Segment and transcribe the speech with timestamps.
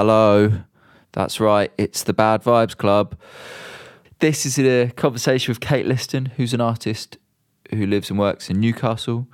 [0.00, 0.52] Hello.
[1.10, 3.18] That's right, it's the Bad Vibes Club.
[4.20, 7.16] This is a conversation with Kate Liston, who's an artist
[7.70, 9.26] who lives and works in Newcastle.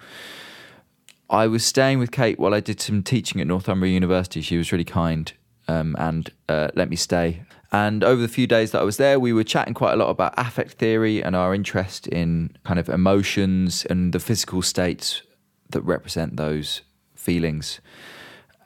[1.29, 4.41] I was staying with Kate while I did some teaching at Northumbria University.
[4.41, 5.31] She was really kind
[5.69, 7.43] um, and uh, let me stay.
[7.71, 10.09] And over the few days that I was there, we were chatting quite a lot
[10.09, 15.21] about affect theory and our interest in kind of emotions and the physical states
[15.69, 16.81] that represent those
[17.15, 17.83] feelings.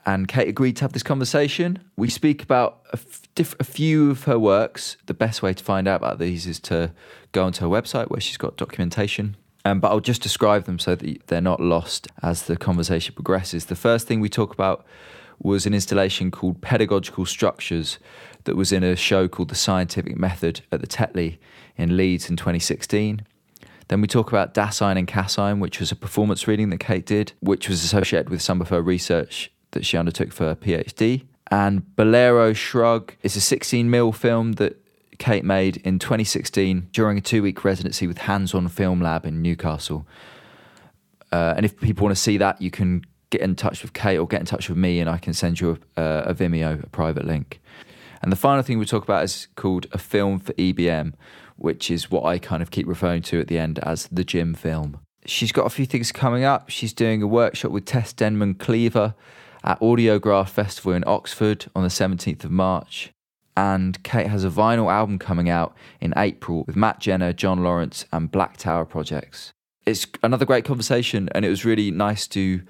[0.05, 1.79] And Kate agreed to have this conversation.
[1.97, 4.97] We speak about a, f- diff- a few of her works.
[5.05, 6.93] The best way to find out about these is to
[7.31, 9.35] go onto her website where she's got documentation.
[9.65, 13.65] Um, but I'll just describe them so that they're not lost as the conversation progresses.
[13.65, 14.85] The first thing we talk about
[15.41, 17.99] was an installation called Pedagogical Structures
[18.45, 21.37] that was in a show called The Scientific Method at the Tetley
[21.77, 23.21] in Leeds in 2016.
[23.89, 27.33] Then we talk about Dasein and Casein, which was a performance reading that Kate did,
[27.39, 31.25] which was associated with some of her research that she undertook for her PhD.
[31.51, 34.77] And Bolero Shrug is a 16 mil film that
[35.17, 39.41] Kate made in 2016 during a two week residency with Hands On Film Lab in
[39.41, 40.07] Newcastle.
[41.31, 44.17] Uh, and if people want to see that, you can get in touch with Kate
[44.17, 46.87] or get in touch with me, and I can send you a, a Vimeo, a
[46.87, 47.61] private link.
[48.21, 51.13] And the final thing we talk about is called a film for EBM,
[51.57, 54.53] which is what I kind of keep referring to at the end as the gym
[54.53, 54.99] film.
[55.25, 56.69] She's got a few things coming up.
[56.69, 59.13] She's doing a workshop with Tess Denman Cleaver
[59.63, 63.11] at Audiograft Festival in Oxford on the 17th of March.
[63.57, 68.05] And Kate has a vinyl album coming out in April with Matt Jenner, John Lawrence,
[68.13, 69.51] and Black Tower Projects.
[69.85, 72.61] It's another great conversation, and it was really nice to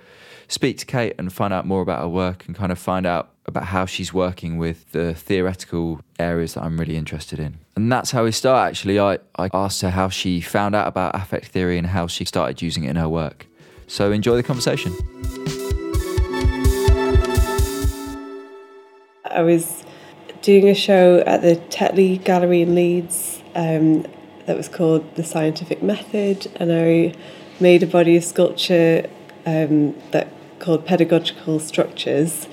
[0.48, 3.32] speak to Kate and find out more about her work and kind of find out
[3.46, 7.60] about how she's working with the theoretical areas that I'm really interested in.
[7.76, 9.00] And that's how we start actually.
[9.00, 12.62] I, I asked her how she found out about affect theory and how she started
[12.62, 13.48] using it in her work.
[13.88, 14.96] So enjoy the conversation.
[19.32, 19.84] I was
[20.42, 24.06] doing a show at the Tetley Gallery in Leeds um,
[24.46, 27.14] that was called The Scientific Method, and I
[27.60, 29.10] made a body of sculpture
[29.46, 30.28] um, that
[30.60, 32.48] called Pedagogical Structures.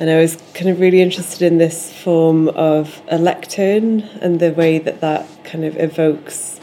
[0.00, 4.52] And I was kind of really interested in this form of a lectern and the
[4.52, 6.60] way that that kind of evokes,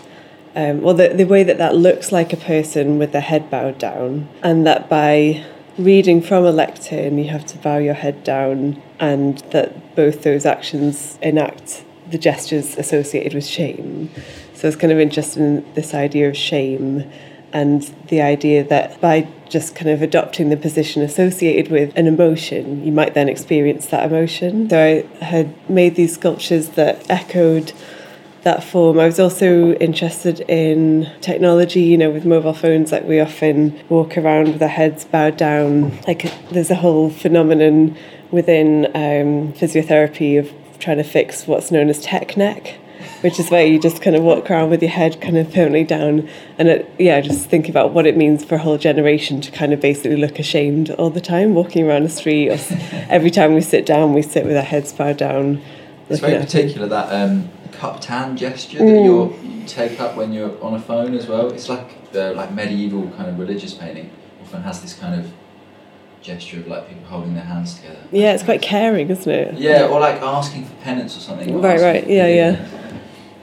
[0.56, 3.78] um, well, the, the way that that looks like a person with their head bowed
[3.78, 5.46] down, and that by
[5.78, 10.46] reading from a lectern, you have to bow your head down, and that both those
[10.46, 14.09] actions enact the gestures associated with shame.
[14.53, 17.12] So I was kind of interested in this idea of shame
[17.52, 22.85] and the idea that by just kind of adopting the position associated with an emotion,
[22.85, 24.69] you might then experience that emotion.
[24.69, 27.72] So I had made these sculptures that echoed
[28.46, 29.00] that form.
[29.00, 34.18] I was also interested in technology, you know, with mobile phones, like we often walk
[34.18, 35.98] around with our heads bowed down.
[36.08, 37.98] Like there's a whole phenomenon
[38.30, 42.80] within um, physiotherapy of trying to fix what's known as tech neck
[43.22, 45.84] which is where you just kind of walk around with your head kind of permanently
[45.84, 46.30] down.
[46.60, 49.74] And it, yeah, just think about what it means for a whole generation to kind
[49.74, 52.50] of basically look ashamed all the time, walking around the street.
[52.50, 52.60] Or
[53.10, 55.62] every time we sit down, we sit with our heads bowed down.
[56.08, 59.62] It's very particular that um, cupped hand gesture that mm.
[59.62, 61.52] you take up when you're on a phone as well.
[61.52, 65.31] It's like the like medieval kind of religious painting often has this kind of
[66.22, 68.00] gesture of like people holding their hands together.
[68.12, 69.56] Yeah, it's quite caring, isn't it?
[69.56, 71.62] Yeah, or like asking for penance or something.
[71.62, 72.68] Right, right, yeah, yeah.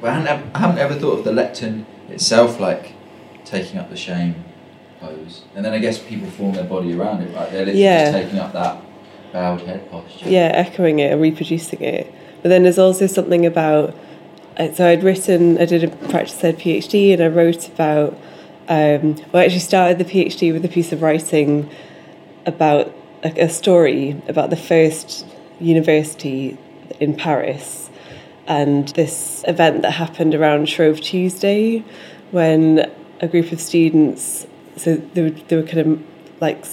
[0.00, 2.94] But I haven't, I haven't ever thought of the lectern itself like
[3.44, 4.44] taking up the shame
[5.00, 5.42] pose.
[5.54, 7.50] And then I guess people form their body around it, right?
[7.50, 8.10] They're literally yeah.
[8.10, 8.82] just taking up that
[9.32, 10.28] bowed head posture.
[10.28, 12.12] Yeah, echoing it and reproducing it.
[12.42, 13.94] But then there's also something about.
[14.56, 18.18] So I'd written, I did a practice ed PhD, and I wrote about.
[18.68, 21.68] Um, well, I actually started the PhD with a piece of writing
[22.46, 25.26] about a, a story about the first
[25.58, 26.56] university
[27.00, 27.90] in Paris
[28.46, 31.84] and this event that happened around Shrove Tuesday
[32.30, 32.90] when
[33.20, 34.46] a group of students,
[34.76, 36.02] so there were, there were kind of
[36.40, 36.64] like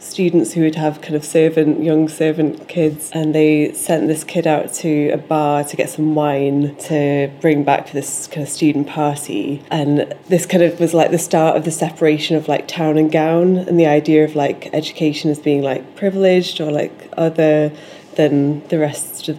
[0.00, 4.46] students who would have kind of servant, young servant kids, and they sent this kid
[4.46, 8.48] out to a bar to get some wine to bring back for this kind of
[8.48, 9.62] student party.
[9.70, 13.12] And this kind of was like the start of the separation of like town and
[13.12, 17.70] gown and the idea of like education as being like privileged or like other
[18.16, 19.38] than the rest of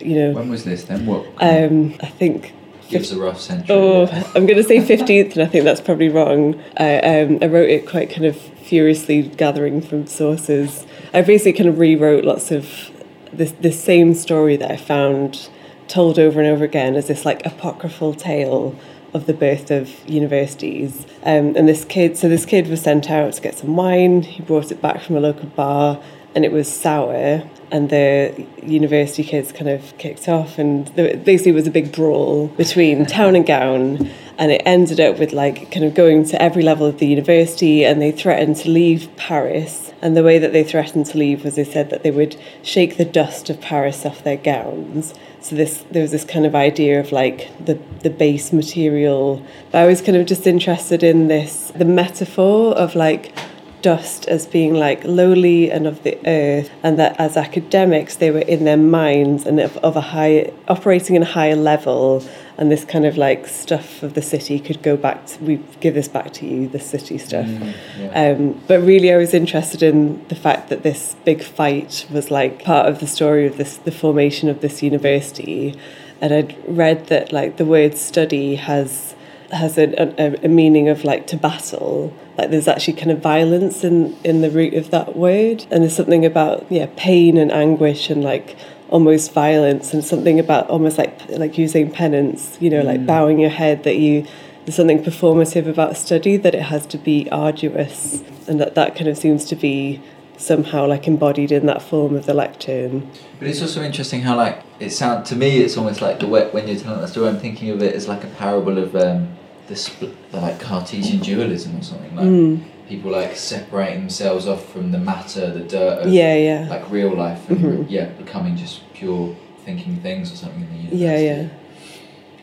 [0.00, 0.32] you know.
[0.32, 1.06] When was this then?
[1.06, 1.26] What?
[1.38, 2.54] Um, I think.
[2.88, 3.76] Give us a rough century.
[3.76, 6.58] Oh, I'm going to say 15th, and I think that's probably wrong.
[6.78, 8.36] I, um, I wrote it quite kind of
[8.68, 10.86] furiously, gathering from sources.
[11.14, 12.90] I basically kind of rewrote lots of
[13.32, 15.48] this the same story that I found
[15.86, 18.78] told over and over again as this like apocryphal tale
[19.14, 21.06] of the birth of universities.
[21.22, 24.22] Um, and this kid, so this kid was sent out to get some wine.
[24.22, 26.02] He brought it back from a local bar,
[26.34, 31.52] and it was sour and the university kids kind of kicked off, and there basically
[31.52, 34.10] was a big brawl between town and gown.
[34.38, 37.84] And it ended up with like kind of going to every level of the university,
[37.84, 39.92] and they threatened to leave Paris.
[40.00, 42.96] And the way that they threatened to leave was they said that they would shake
[42.96, 45.12] the dust of Paris off their gowns.
[45.40, 49.44] So this there was this kind of idea of like the the base material.
[49.72, 53.34] But I was kind of just interested in this the metaphor of like
[53.82, 58.40] dust as being like lowly and of the earth, and that as academics they were
[58.40, 62.24] in their minds and of, of a high operating in a higher level,
[62.58, 65.24] and this kind of like stuff of the city could go back.
[65.26, 67.46] To, we give this back to you, the city stuff.
[67.46, 68.32] Mm, yeah.
[68.32, 72.64] Um, but really, I was interested in the fact that this big fight was like
[72.64, 75.78] part of the story of this, the formation of this university,
[76.20, 79.14] and I'd read that like the word study has
[79.52, 83.82] has a, a, a meaning of like to battle like there's actually kind of violence
[83.82, 88.10] in in the root of that word and there's something about yeah pain and anguish
[88.10, 88.56] and like
[88.88, 93.50] almost violence and something about almost like like using penance you know like bowing your
[93.50, 94.24] head that you
[94.64, 99.08] there's something performative about study that it has to be arduous and that that kind
[99.08, 100.00] of seems to be
[100.36, 104.62] somehow like embodied in that form of the lectern But it's also interesting how like
[104.80, 105.58] it sound to me.
[105.58, 107.28] It's almost like the way when you're telling that story.
[107.28, 109.36] I'm thinking of it as like a parable of um,
[109.66, 112.14] the, spl- the like Cartesian dualism or something.
[112.14, 112.62] Like Mm.
[112.88, 117.14] People like separating themselves off from the matter, the dirt of yeah yeah like real
[117.14, 117.86] life, and Mhm.
[117.88, 121.04] yeah, becoming just pure thinking things or something in the university.
[121.04, 121.48] yeah yeah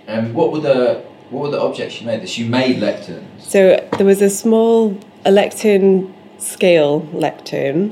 [0.08, 1.02] And what were the
[1.32, 2.22] what were the objects you made?
[2.22, 3.24] This you made lecterns.
[3.40, 3.60] So
[3.98, 4.96] there was a small
[5.26, 7.92] a lectern scale lectern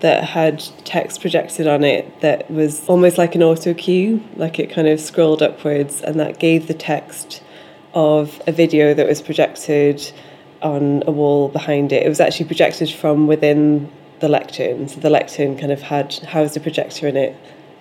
[0.00, 4.68] that had text projected on it that was almost like an auto cue, like it
[4.68, 7.40] kind of scrolled upwards, and that gave the text
[7.94, 10.10] of a video that was projected
[10.62, 12.04] on a wall behind it.
[12.04, 14.88] It was actually projected from within the lectern.
[14.88, 17.36] So the lectern kind of had housed a projector in it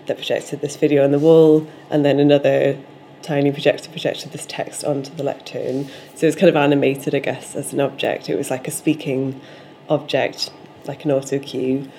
[0.07, 2.77] that projected this video on the wall, and then another
[3.21, 5.85] tiny projector projected this text onto the lectern.
[6.15, 8.29] So it was kind of animated, I guess, as an object.
[8.29, 9.39] It was like a speaking
[9.89, 10.49] object,
[10.85, 11.89] like an auto cue.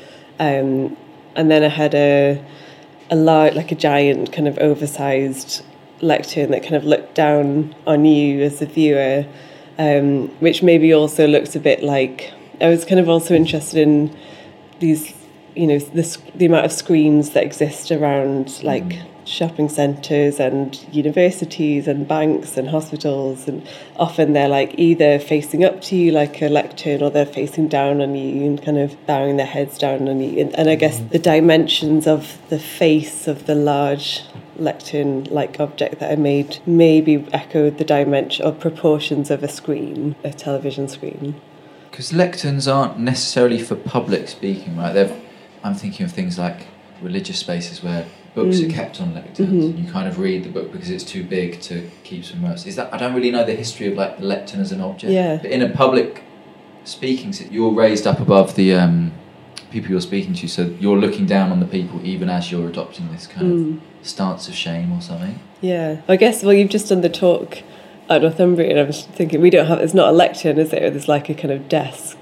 [0.40, 0.96] Um,
[1.36, 2.44] and then I had a
[3.10, 5.62] a large, like a giant, kind of oversized
[6.00, 9.26] lectern that kind of looked down on you as a viewer,
[9.78, 12.32] um, which maybe also looked a bit like.
[12.60, 14.16] I was kind of also interested in
[14.78, 15.12] these,
[15.56, 21.86] you know, the the amount of screens that exist around like shopping centres and universities
[21.88, 23.66] and banks and hospitals, and
[23.96, 28.00] often they're like either facing up to you like a lectern or they're facing down
[28.00, 30.40] on you and kind of bowing their heads down on you.
[30.40, 31.08] And, and I guess mm-hmm.
[31.08, 34.22] the dimensions of the face of the large
[34.56, 40.14] lectern like object that I made maybe echoed the dimension or proportions of a screen,
[40.24, 41.40] a television screen.
[41.90, 44.92] Because lecterns aren't necessarily for public speaking, right?
[44.92, 45.20] They're,
[45.62, 46.66] I'm thinking of things like
[47.02, 48.68] religious spaces where books Mm.
[48.68, 49.48] are kept on lecterns.
[49.48, 49.84] Mhm.
[49.86, 52.66] You kind of read the book because it's too big to keep else.
[52.66, 55.12] Is that I don't really know the history of like the lectern as an object.
[55.12, 55.38] Yeah.
[55.42, 56.22] But in a public
[56.84, 59.12] speaking, sit- you're raised up above the um,
[59.70, 63.08] people you're speaking to, so you're looking down on the people even as you're adopting
[63.12, 63.72] this kind Mm.
[63.76, 65.38] of stance of shame or something.
[65.60, 66.42] Yeah, I guess.
[66.42, 67.58] Well, you've just done the talk
[68.10, 69.78] at Northumbria, and I was thinking we don't have.
[69.80, 70.80] It's not a lectern, is it?
[70.80, 72.18] There's like a kind of desk.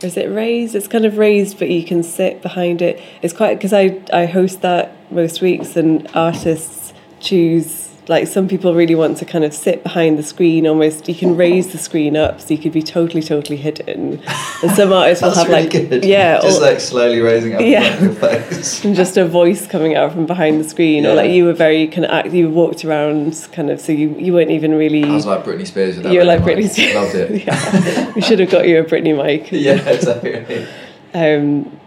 [0.00, 0.74] Is it raised?
[0.74, 3.00] It's kind of raised, but you can sit behind it.
[3.20, 7.87] It's quite because I I host that most weeks, and artists choose.
[8.08, 11.08] Like some people really want to kind of sit behind the screen, almost.
[11.08, 14.22] You can raise the screen up, so you could be totally, totally hidden.
[14.62, 16.04] And some artists will have really like, good.
[16.06, 18.00] yeah, just or- like slowly raising up Yeah.
[18.02, 18.82] your face.
[18.84, 21.86] and just a voice coming out from behind the screen, or like you were very
[21.86, 25.04] kind of act, you walked around kind of, so you you weren't even really.
[25.04, 26.12] I was like Britney Spears with that.
[26.14, 26.70] you were like Britney mic.
[26.72, 26.94] Spears.
[26.94, 27.44] Loved it.
[27.46, 29.52] yeah, we should have got you a Britney mic.
[29.52, 30.66] yeah, exactly.
[31.12, 31.78] Um,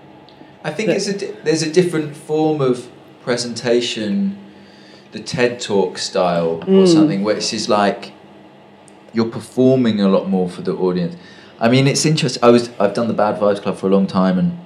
[0.64, 2.88] I think But- it's a di- there's a different form of
[3.24, 4.38] presentation,
[5.12, 6.88] the TED Talk style or Mm.
[6.88, 8.14] something, which is like
[9.14, 11.16] you're performing a lot more for the audience.
[11.60, 12.44] I mean, it's interesting.
[12.44, 14.58] I was I've done the Bad Vibes Club for a long time, and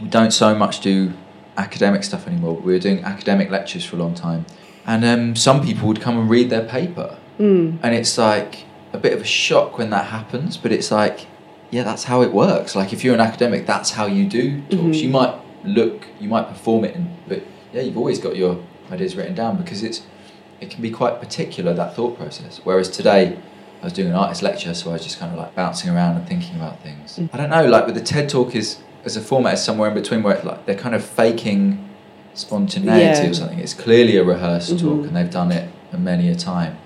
[0.00, 1.12] we don't so much do
[1.56, 2.54] academic stuff anymore.
[2.54, 4.46] But we were doing academic lectures for a long time,
[4.86, 8.98] and um, some people would come and read their paper, mm, and it's like a
[8.98, 11.26] bit of a shock when that happens but it's like
[11.70, 14.96] yeah that's how it works like if you're an academic that's how you do talks
[14.96, 15.02] Mhm.
[15.04, 15.32] you might
[15.64, 17.40] look you might perform it in, but
[17.72, 18.58] yeah you've always got your
[18.90, 20.02] ideas written down because it's
[20.60, 23.38] it can be quite particular that thought process whereas today
[23.80, 26.16] I was doing an artist lecture so I was just kind of like bouncing around
[26.16, 27.30] and thinking about things Mm.
[27.32, 29.94] I don't know like with the TED talk is as a format is somewhere in
[29.94, 31.88] between where it, like they're kind of faking
[32.34, 33.30] spontaneity Yeah.
[33.30, 34.80] or something it's clearly a rehearsed Mhm.
[34.80, 35.68] talk and they've done it
[35.98, 36.76] many a time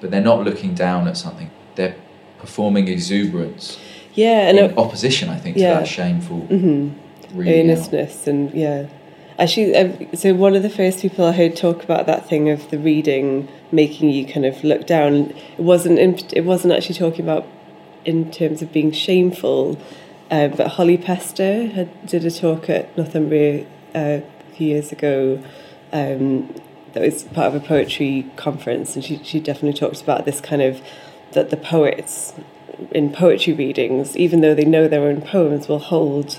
[0.00, 1.50] but they're not looking down at something.
[1.76, 1.94] They're
[2.38, 3.78] performing exuberance
[4.14, 5.74] yeah, and in uh, opposition, I think, to yeah.
[5.80, 6.92] that shameful mhm,
[7.32, 7.76] reading out.
[7.76, 8.86] earnestness and yeah,
[9.36, 12.70] Actually, uh, so one of the first people I heard talk about that thing of
[12.70, 15.30] the reading making you kind of look down.
[15.58, 15.98] It wasn't.
[15.98, 17.44] In, it wasn't actually talking about
[18.04, 19.76] in terms of being shameful.
[20.30, 25.42] Uh, but Holly Pester had, did a talk at Northumbria uh, a few years ago.
[25.92, 26.54] Um,
[26.92, 30.62] that was part of a poetry conference, and she she definitely talked about this kind
[30.62, 30.80] of
[31.32, 32.34] that the poets
[32.92, 36.38] in poetry readings, even though they know their own poems, will hold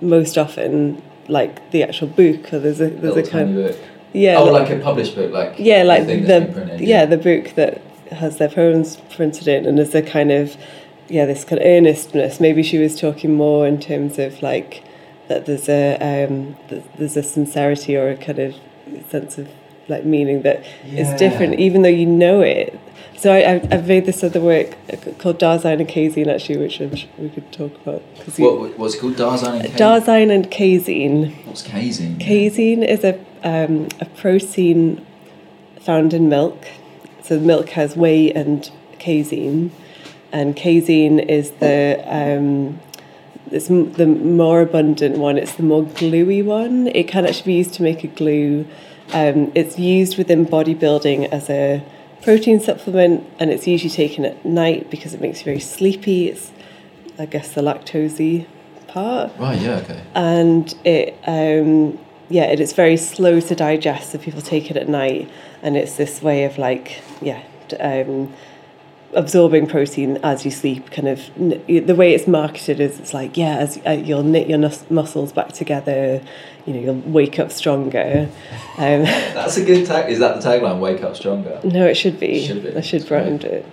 [0.00, 3.78] most often like the actual book or there's a there's Little a kind of book.
[4.12, 7.54] yeah oh, like, like a published book, like yeah like the printed, yeah the book
[7.56, 7.80] that
[8.12, 10.56] has their poems printed in and there's a kind of
[11.08, 14.84] yeah this kind of earnestness maybe she was talking more in terms of like
[15.28, 18.54] that there's a um that there's a sincerity or a kind of
[19.10, 19.48] sense of
[19.88, 21.16] like meaning that is Yeah.
[21.16, 22.78] different even though you know it
[23.18, 24.76] so I, I've, I've made this other work
[25.18, 28.94] called Dasein and Casein actually which I'm sure we could talk about because What what's
[28.94, 29.14] it called?
[29.16, 29.78] Darzine and Casein?
[29.78, 32.18] Dasein and Casein What's casein?
[32.18, 35.06] Casein is a um, a protein
[35.80, 36.66] found in milk.
[37.22, 39.70] So milk has whey and casein,
[40.32, 42.80] and casein is the um,
[43.50, 45.38] it's the more abundant one.
[45.38, 46.88] It's the more gluey one.
[46.88, 48.66] It can actually be used to make a glue.
[49.12, 51.84] Um, it's used within bodybuilding as a
[52.26, 56.28] protein supplement, and it's usually taken at night because it makes you very sleepy.
[56.28, 56.50] It's,
[57.18, 58.46] I guess, the lactosey
[58.88, 59.60] part Right.
[59.60, 59.76] Yeah.
[59.82, 60.00] Okay.
[60.14, 64.88] and it um yeah it is very slow to digest so people take it at
[64.88, 65.28] night
[65.62, 67.42] and it's this way of like yeah
[67.80, 68.32] um
[69.16, 73.56] absorbing protein as you sleep kind of the way it's marketed is it's like yeah
[73.56, 76.22] as uh, you'll knit your nus- muscles back together
[76.66, 78.28] you know you'll wake up stronger
[78.78, 80.10] um, That's a good tag.
[80.10, 80.78] Is that the tagline?
[80.80, 81.60] Wake up stronger.
[81.64, 83.64] no it should be Should be, I should brand it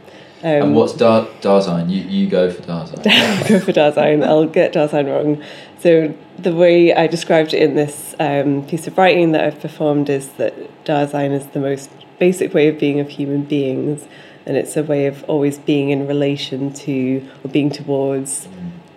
[0.44, 1.90] um, and what's Dar- Darzine?
[1.90, 3.02] You you go for Darzine.
[3.48, 4.26] Go for Dasein.
[4.26, 5.42] I'll get Dasein wrong.
[5.80, 10.10] So the way I described it in this um, piece of writing that I've performed
[10.10, 14.06] is that Dasein is the most basic way of being of human beings,
[14.46, 18.48] and it's a way of always being in relation to or being towards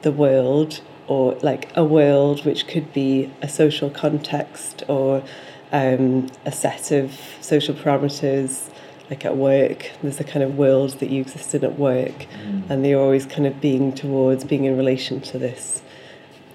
[0.03, 5.23] the world, or like a world which could be a social context or
[5.73, 8.71] um, a set of social parameters.
[9.09, 12.27] Like at work, there's a kind of world that you exist in at work,
[12.69, 15.81] and they're always kind of being towards being in relation to this,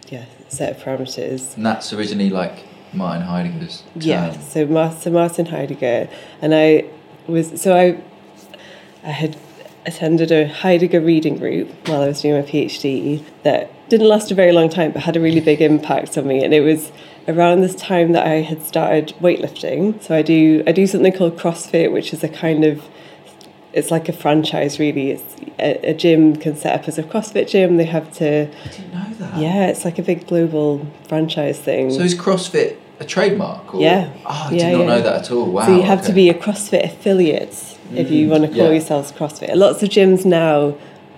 [0.09, 1.55] yeah, set of parameters.
[1.55, 4.01] And that's originally like Martin Heidegger's term.
[4.01, 4.67] Yeah, so,
[4.99, 6.09] so Martin Heidegger,
[6.41, 6.89] and I
[7.27, 8.01] was so I,
[9.03, 9.37] I had
[9.85, 14.35] attended a Heidegger reading group while I was doing my PhD that didn't last a
[14.35, 16.91] very long time, but had a really big impact on me, and it was
[17.27, 20.01] around this time that I had started weightlifting.
[20.01, 22.83] So I do I do something called CrossFit, which is a kind of
[23.73, 25.11] it's like a franchise really.
[25.11, 27.77] It's a, a gym can set up as a CrossFit gym.
[27.77, 29.37] They have to I didn't know that.
[29.37, 31.91] yeah, it's like a big global franchise thing.
[31.91, 33.73] So is CrossFit a trademark?
[33.73, 33.81] Or?
[33.81, 34.09] Yeah.
[34.25, 34.85] Oh, I Yeah, did not yeah.
[34.95, 35.51] know that at all.
[35.51, 35.65] Wow.
[35.65, 37.57] so you have to be a CrossFit affiliate
[37.93, 38.71] if you Mm, want to call yeah.
[38.79, 39.53] yourselves CrossFit.
[39.55, 40.75] Lots of gyms now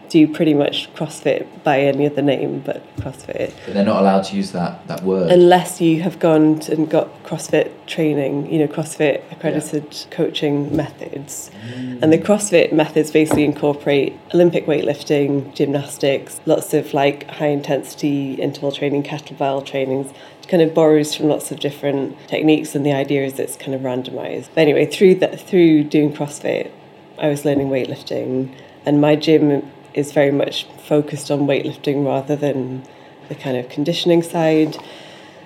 [0.09, 3.51] do pretty much CrossFit by any other name, but CrossFit.
[3.65, 5.31] But they're not allowed to use that that word.
[5.31, 11.49] Unless you have gone and got CrossFit training, you know, CrossFit accredited coaching methods.
[12.01, 18.71] And the CrossFit methods basically incorporate Olympic weightlifting, gymnastics, lots of like high intensity interval
[18.71, 20.11] training, kettlebell trainings.
[20.47, 23.81] Kind of borrows from lots of different techniques, and the idea is it's kind of
[23.81, 24.49] randomized.
[24.53, 26.69] But anyway, through that, through doing CrossFit,
[27.17, 28.53] I was learning weightlifting,
[28.85, 32.83] and my gym is very much focused on weightlifting rather than
[33.29, 34.77] the kind of conditioning side.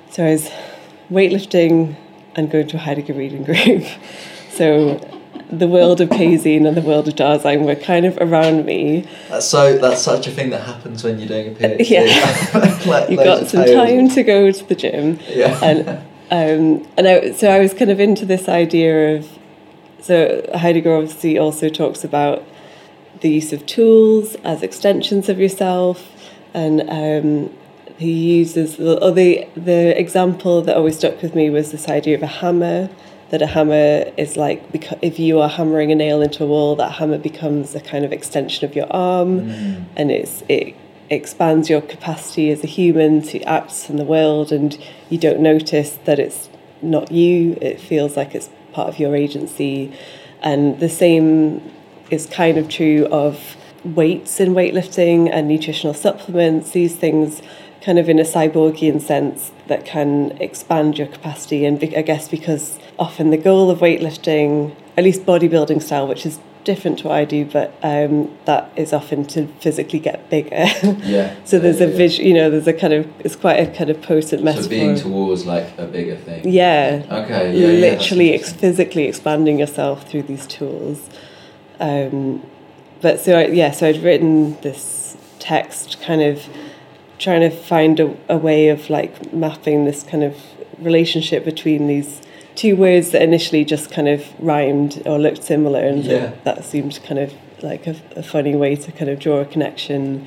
[0.10, 0.50] So I was
[1.12, 1.96] weightlifting
[2.36, 3.86] and going to a Heidegger reading group.
[4.58, 5.17] So
[5.50, 9.08] the world of casein and the world of Dasein were kind of around me.
[9.30, 9.78] That's so.
[9.78, 11.90] That's such a thing that happens when you're doing a PhD.
[11.90, 12.84] Yeah.
[12.88, 15.20] Like You've got some time to go to the gym.
[15.28, 15.60] Yeah.
[15.64, 15.88] And
[16.30, 19.30] um, and I, so I was kind of into this idea of
[20.02, 22.44] so Heidegger obviously also talks about
[23.22, 26.12] the use of tools as extensions of yourself,
[26.54, 27.54] and um,
[27.98, 32.24] he uses or the the example that always stuck with me was this idea of
[32.24, 32.90] a hammer.
[33.30, 34.64] That a hammer is like
[35.02, 38.14] if you are hammering a nail into a wall, that hammer becomes a kind of
[38.14, 39.84] extension of your arm, Mm.
[39.98, 40.76] and it's it
[41.10, 44.78] expands your capacity as a human to act in the world, and
[45.10, 46.50] you don't notice that it's
[46.82, 47.58] not you.
[47.62, 49.92] It feels like it's part of your agency,
[50.42, 51.62] and the same
[52.10, 56.72] is kind of true of weights in weightlifting and nutritional supplements.
[56.72, 57.42] These things,
[57.88, 61.64] kind of in a cyborgian sense, that can expand your capacity.
[61.66, 66.38] And I guess because often the goal of weightlifting, at least bodybuilding style, which is
[66.66, 70.66] different to what I do, but um, that is often to physically get bigger.
[71.16, 71.34] Yeah.
[71.46, 72.28] so there's Yeah, a yeah.
[72.28, 74.64] you know, there's a kind of it's quite a kind of potent metaphor.
[74.64, 76.42] So being towards like a bigger thing.
[76.46, 77.44] yeah, Okay.
[77.58, 77.68] Yeah.
[77.68, 81.10] yeah, literally ex- physically expanding yourself through these tools.
[81.80, 82.44] Um,
[83.02, 86.36] but so I, yeah, so I'd written this text, kind of
[87.20, 90.36] trying to find a, a way of like mapping this kind of
[90.80, 92.22] relationship between these
[92.56, 96.20] two words that initially just kind of rhymed or looked similar, and Yeah.
[96.20, 99.46] that, that seemed kind of like a, a funny way to kind of draw a
[99.46, 100.26] connection.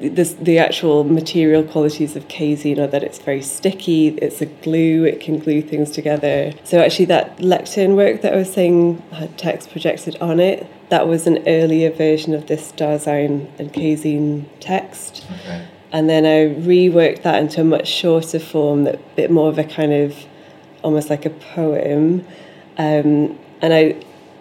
[0.00, 5.04] This, the actual material qualities of casein are that it's very sticky, it's a glue,
[5.04, 6.52] it can glue things together.
[6.62, 11.08] So, actually, that lectern work that I was saying had text projected on it, that
[11.08, 15.26] was an earlier version of this Dasein and casein text.
[15.40, 15.66] Okay.
[15.90, 19.64] And then I reworked that into a much shorter form, that bit more of a
[19.64, 20.26] kind of
[20.82, 22.26] almost like a poem.
[22.76, 23.96] Um, and I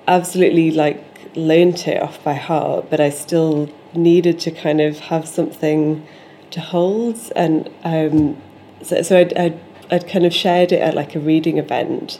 [0.07, 1.03] absolutely like
[1.35, 6.05] learnt it off by heart, but I still needed to kind of have something
[6.51, 7.19] to hold.
[7.35, 8.41] And um,
[8.81, 12.19] so, so I'd, I'd, I'd kind of shared it at like a reading event.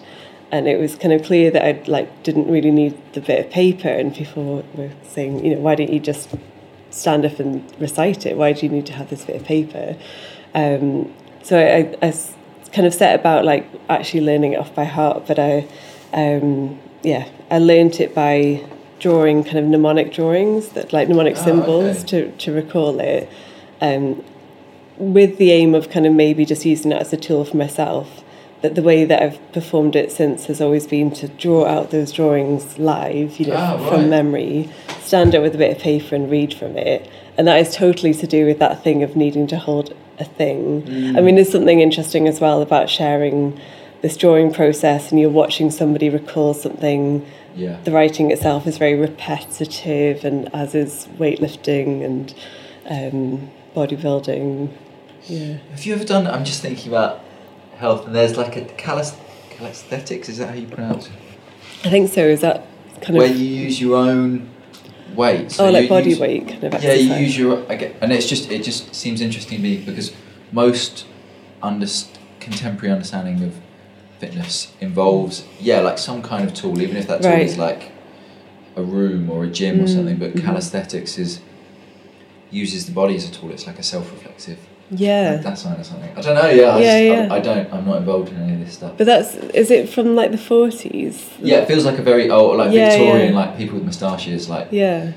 [0.50, 3.52] And it was kind of clear that I like didn't really need the bit of
[3.52, 6.30] paper, and people were saying, you know, why don't you just
[6.98, 8.38] stand up and recite it?
[8.38, 9.96] Why do you need to have this bit of paper?
[10.54, 11.14] Um,
[11.44, 12.12] so I
[12.74, 15.68] kind of set about like actually learning it off by heart, but I,
[16.14, 18.66] um, yeah, I learned it by
[19.00, 22.08] drawing kind of mnemonic drawings that like mnemonic Oh, symbols okay.
[22.08, 23.30] to, to recall it,
[23.80, 24.24] um,
[24.98, 28.24] with the aim of kind of maybe just using it as a tool for myself.
[28.62, 32.12] But the way that I've performed it since has always been to draw out those
[32.12, 34.10] drawings live, you know, Ah, from right.
[34.10, 34.70] memory,
[35.02, 37.08] stand up with a bit of paper and read from it.
[37.38, 40.84] And that is totally to do with that thing of needing to hold a thing.
[41.16, 43.60] I mean, there's something interesting as well about sharing
[44.02, 47.24] this drawing process and you're watching somebody recall something.
[47.56, 47.78] Yeah.
[47.84, 52.34] The writing itself is very repetitive, and as is weightlifting and
[52.90, 54.70] um, bodybuilding.
[55.28, 55.58] Yeah.
[55.72, 56.26] Have you ever done?
[56.28, 57.22] I'm just thinking about
[57.78, 59.16] health, and there's like a calis,
[59.52, 60.30] calisthenics.
[60.30, 61.14] Is that how you pronounce it?
[61.86, 62.22] I think so.
[62.22, 62.66] Is that
[63.02, 63.32] kind Where of.
[63.32, 64.50] Where you use your own
[65.16, 65.52] weight.
[65.52, 67.66] So oh, like body use- weight kind of Yeah, you use your.
[67.72, 70.12] I get, and it's just it just seems interesting to me because
[70.52, 71.06] most
[71.62, 71.88] under,
[72.40, 73.54] contemporary understanding of
[74.20, 77.42] fitness involves yeah like some kind of tool, even if that tool Right.
[77.46, 77.92] is like
[78.76, 80.18] a room or a gym or Mm, something.
[80.18, 81.18] But mhm.
[81.20, 81.42] is
[82.50, 83.52] uses the body as a tool.
[83.52, 84.60] It's like a self-reflective.
[84.90, 85.42] Yeah.
[85.44, 86.18] Like Dasein or something.
[86.18, 86.50] I don't know.
[86.50, 87.34] Yeah, I, Yeah, just, yeah.
[87.34, 87.74] I, I don't.
[87.74, 88.94] I'm not involved in any of this stuff.
[88.98, 89.36] But that's.
[89.36, 91.32] Is it from like the 40s?
[91.40, 93.40] yeah, it feels like a very old, like Yeah, Victorian, yeah.
[93.40, 95.12] like people with moustaches, like Yeah.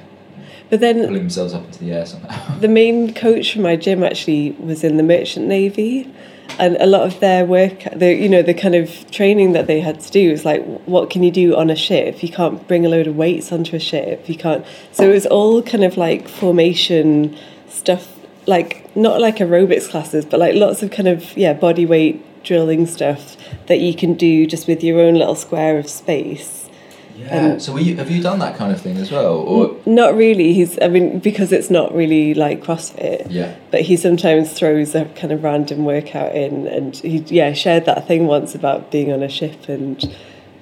[0.71, 2.59] But then pulling themselves up into the air somehow.
[2.61, 6.13] the main coach for my gym actually was in the merchant navy
[6.59, 9.81] and a lot of their work the you know the kind of training that they
[9.81, 12.85] had to do was like what can you do on a ship you can't bring
[12.85, 15.97] a load of weights onto a ship you can't so it was all kind of
[15.97, 17.37] like formation
[17.69, 22.25] stuff like not like aerobics classes but like lots of kind of yeah body weight
[22.43, 26.69] drilling stuff that you can do just with your own little square of space
[27.17, 27.59] Yeah.
[27.59, 30.55] so were you, have you done that kind of thing as well, or not really
[30.55, 33.55] he's i mean because it's not really like crossfit yeah?
[33.71, 38.07] but he sometimes throws a kind of random workout in and he yeah shared that
[38.09, 40.03] thing once about being on a ship and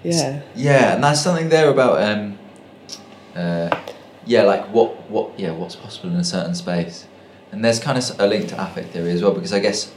[0.03, 2.39] yeah Yeah, and that's something there about um,
[3.37, 3.71] uh,
[4.27, 7.07] yeah, like what what yeah, what's possible in a certain space,
[7.53, 9.93] and there's kind of a link to affect theory as well because I guess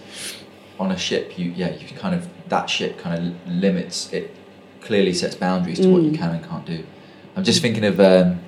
[0.79, 4.35] on a ship you yeah you kind of that ship kind of limits it
[4.81, 6.17] clearly sets boundaries to what you Mm.
[6.17, 6.83] can and can't do.
[7.35, 8.39] I'm just thinking of um,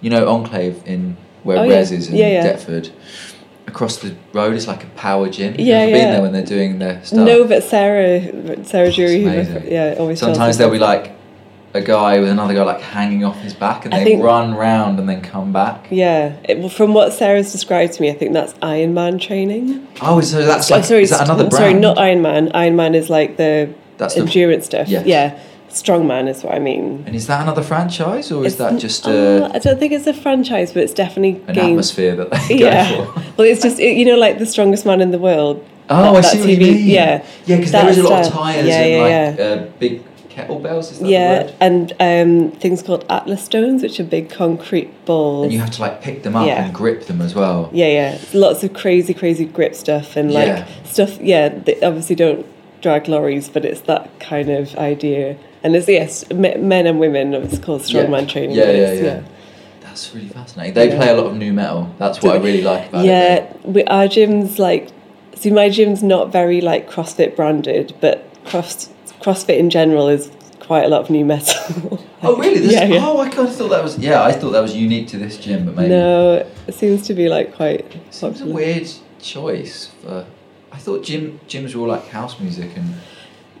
[0.00, 1.76] you know Enclave in where Oh, yeah.
[1.76, 2.42] Res is in Yeah, yeah.
[2.42, 2.90] Deptford.
[3.68, 5.54] Across the road is like a power gym.
[5.58, 5.96] Yeah, ever yeah.
[5.96, 7.26] been there when they're doing their stuff?
[7.26, 9.28] no but sarah sarah jury who
[9.68, 11.15] yeah always Sometimes us there'll be like
[11.76, 14.54] a guy with another guy like hanging off his back, and I they think- run
[14.54, 15.86] round and then come back.
[15.90, 16.36] yeah.
[16.44, 19.86] It, from what sarah's described to me i think that's Iron Man training.
[20.02, 21.54] Oh, so that's Oh, sorry is that another brand?
[21.62, 24.88] sorry not ironman ironman is like the That's the- endurance stuff.
[24.88, 25.06] Yes.
[25.06, 25.38] yeah.
[25.68, 27.02] Strongman is what i mean.
[27.06, 30.06] And is that another franchise, or is that just uh, uh, i don't think it's
[30.06, 32.88] a franchise but it's definitely an gained atmosphere that they yeah.
[32.96, 33.20] go for?
[33.36, 35.56] well it's just it, you know like the strongest man in the world.
[35.88, 36.86] Oh, That- I see what you mean.
[36.86, 37.24] yeah.
[37.46, 40.02] Yeah, because there is a lot of tires yeah, and yeah, like Uh, big
[40.36, 40.90] kettlebells.
[40.92, 41.54] Is that the yeah word?
[41.60, 45.80] and um, things called atlas stones which are big concrete balls And you have to
[45.80, 46.64] like pick them up Yeah.
[46.66, 47.70] and grip them as well.
[47.72, 50.66] yeah yeah lots of crazy crazy grip stuff and like Yeah.
[50.84, 52.44] stuff yeah they obviously don't
[52.82, 57.58] drag lorries but it's that kind of idea and it's yes men and women it's
[57.58, 58.26] called strongman Yeah.
[58.32, 59.22] training Yeah, yeah, yeah.
[59.80, 60.74] That's really fascinating.
[60.74, 60.96] They Yeah.
[60.96, 61.88] play a lot of nu metal.
[61.98, 63.08] That's what I really like about it.
[63.08, 64.88] yeah our gym's like
[65.34, 70.84] see my gym's not very like crossfit branded but cross crossfit in general is quite
[70.84, 72.02] a lot of nu metal.
[72.22, 72.58] Oh really?
[72.58, 73.06] This, yeah, yeah.
[73.06, 73.98] Oh, I kind of thought that was.
[73.98, 75.90] Yeah, I thought that was unique to this gym, but maybe.
[75.90, 78.88] No, it seems to be like quite Seems a weird
[79.20, 80.26] choice for.
[80.72, 82.94] I thought gym gyms were all like house music and.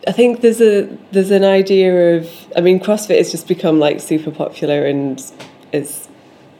[0.08, 4.00] I think there's a there's an idea of I mean CrossFit has just become like
[4.00, 5.22] super popular and
[5.72, 6.08] it's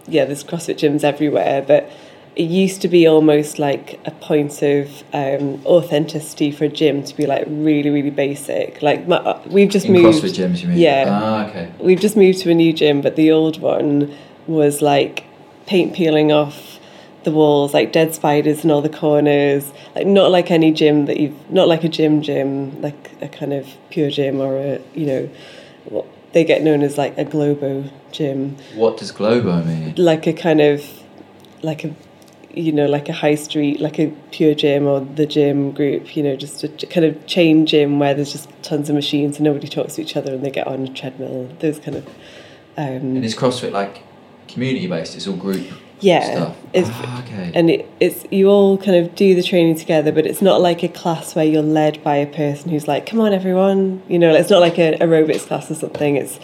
[0.06, 1.90] yeah there's CrossFit gyms everywhere but
[2.37, 7.16] it used to be almost like a point of um, authenticity for a gym to
[7.16, 10.68] be like really really basic like my, uh, we've just in moved CrossFit gyms, you
[10.68, 10.79] mean?
[10.79, 11.05] Yeah.
[11.09, 11.72] Ah, okay.
[11.81, 14.14] we've just moved to a new gym, but the old one
[14.46, 15.25] was like
[15.66, 16.79] paint peeling off
[17.25, 19.72] the walls, like dead spiders in all the corners.
[19.96, 23.53] Like not like any gym that you've not like a gym gym, like a kind
[23.53, 25.31] of PureGym or a you know
[25.87, 29.94] what they get known as like a globo gym, What does Globo mean?
[29.96, 30.85] like a kind of
[31.62, 31.94] like a
[32.57, 36.35] you know like a high street like a PureGym or the gym group you know
[36.37, 39.97] just a kind of chain gym where there's just tons of machines and nobody talks
[39.97, 42.07] to each other and they get on a treadmill those kind of
[42.79, 44.03] um And is CrossFit like
[44.49, 45.14] community based?
[45.14, 45.66] It's all group
[46.01, 46.57] yeah stuff.
[46.75, 47.53] it's ah, okay.
[47.55, 50.83] and it, it's you all kind of do the training together but it's not like
[50.83, 54.35] a class where you're led by a person who's like come on everyone you know
[54.35, 56.38] it's not like an aerobics class or something it's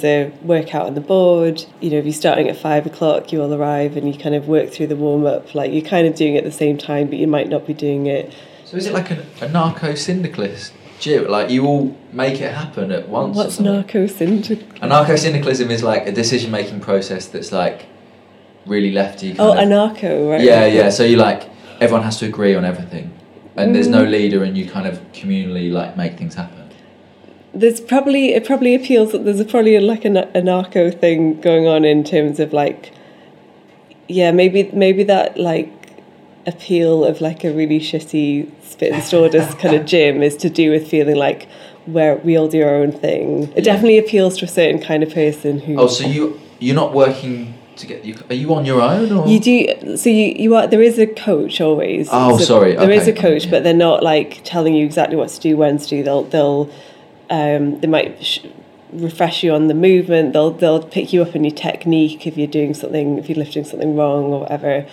[0.00, 3.42] there's a workout on the board you know if you're starting at five o'clock you
[3.42, 6.34] all arrive and you kind of work through the warm-up like you're kind of doing
[6.34, 8.32] it at the same time but you might not be doing it
[8.64, 11.28] so is it like a, a narco syndicalist gym?
[11.28, 13.36] Like you all make it happen at once?
[13.36, 17.86] what's narco syndicate Anarcho syndicalism is like a decision making process that's like
[18.66, 19.34] really lefty.
[19.38, 19.58] Oh of.
[19.58, 20.90] anarcho right Yeah, yeah.
[20.90, 21.50] So you like
[21.80, 23.12] everyone has to agree on everything,
[23.56, 23.98] and there's Mm.
[23.98, 26.61] no leader, and you kind of communally like make things happen.
[27.54, 32.02] There's probably it probably appeals there's a, probably like an anarcho thing going on in
[32.02, 32.92] terms of like
[34.08, 35.70] yeah maybe maybe that like
[36.46, 40.70] appeal of like a really shitty spit and sawdust kind of gym is to do
[40.70, 41.46] with feeling like
[41.86, 43.72] where we all do our own thing it Yeah.
[43.72, 47.54] definitely appeals to a certain kind of person who Oh, so you you're not working
[47.76, 48.14] to get you?
[48.28, 49.26] Are you on your own or?
[49.26, 52.90] you do so you you are there is a coach always Oh, So sorry, there
[52.90, 53.50] is okay, a coach yeah.
[53.50, 56.70] but they're not like telling you exactly what to do when to do they'll they'll
[57.32, 58.40] um, they might sh-
[58.92, 60.32] refresh you on the movement.
[60.34, 63.64] They'll they'll pick you up in your technique if you're doing something if you're lifting
[63.64, 64.86] something wrong or whatever.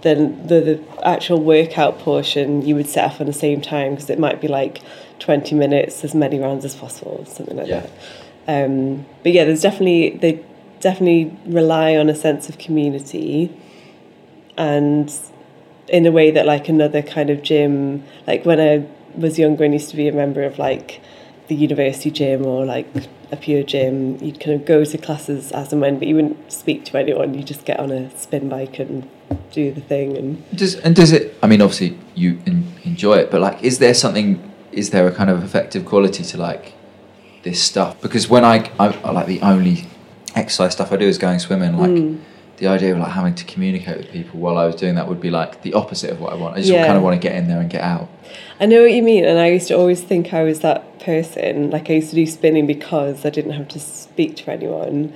[0.00, 4.10] Then the, the actual workout portion you would set off on the same time because
[4.10, 4.80] it might be like
[5.20, 7.86] 20 minutes as many rounds as possible something like Yeah.
[8.46, 8.64] that.
[8.64, 10.42] Um, but yeah there's definitely they
[10.80, 13.52] definitely rely on a sense of community
[14.56, 15.12] and
[15.88, 18.84] in a way that like another kind of gym like when i
[19.16, 21.00] was younger and used to be a member of like
[21.52, 22.86] the university gym or like
[23.30, 26.84] a PureGym you'd kind of go to classes as and when but you wouldn't speak
[26.86, 29.08] to anyone you just get on a spin bike and
[29.52, 31.36] do the thing and Does and does it?
[31.42, 34.28] I mean, obviously you en- enjoy it, but like, is there something?
[34.72, 36.74] Is there a kind of affective quality to like
[37.42, 38.00] this stuff?
[38.00, 39.86] Because when I, I, I like the only
[40.34, 41.76] exercise stuff I do is going swimming.
[41.76, 42.20] Like Mm.
[42.58, 45.20] The idea of like having to communicate with people while I was doing that would
[45.20, 46.54] be like the opposite of what I want.
[46.54, 46.84] I just Yeah.
[46.84, 48.08] kind of want to get in there and get out.
[48.60, 51.70] I know what you mean, and I used to always think I was that person.
[51.70, 55.12] Like I used to do spinning because I didn't have to speak to anyone.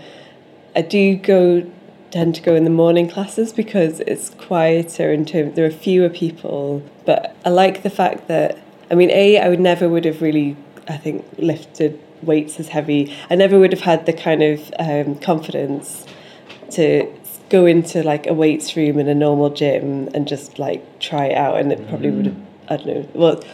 [0.75, 1.65] I do go
[2.11, 6.09] tend to go in the morning classes because it's quieter in terms there are fewer
[6.09, 6.83] people.
[7.05, 8.59] But I like the fact that
[8.91, 10.57] I mean, a I would never would have really
[10.89, 13.13] I think lifted weights as heavy.
[13.31, 16.07] I never would have had the kind of um, confidence
[16.71, 17.07] to
[17.49, 21.37] go into like a weights room in a normal gym and just like try it
[21.37, 22.37] out and it probably would have
[22.69, 23.45] I don't know well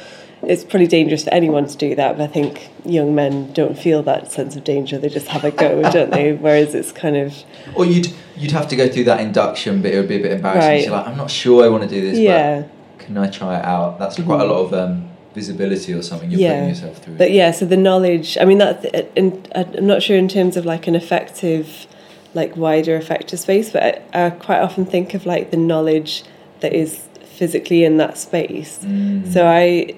[0.42, 4.02] it's probably dangerous for anyone to do that but I think young men don't feel
[4.04, 7.34] that sense of danger they just have a go don't they whereas it's kind of
[7.74, 10.32] Or you'd you'd have to go through that induction, but it would be a bit
[10.32, 10.68] embarrassing.
[10.70, 10.84] Right.
[10.86, 12.18] So like, I'm not sure I want to do this.
[12.18, 13.98] yeah But can I try it out?
[13.98, 16.52] That's quite a lot of um, visibility or something you're Yeah.
[16.54, 17.16] putting yourself through.
[17.16, 18.38] But yeah, so the knowledge.
[18.40, 18.76] I mean, that.
[19.16, 21.86] And I'm not sure in terms of like an affective,
[22.34, 26.24] like wider affective space, but I, I quite often think of like the knowledge
[26.60, 28.78] that is physically in that space.
[28.84, 29.32] Mm.
[29.32, 29.96] So I,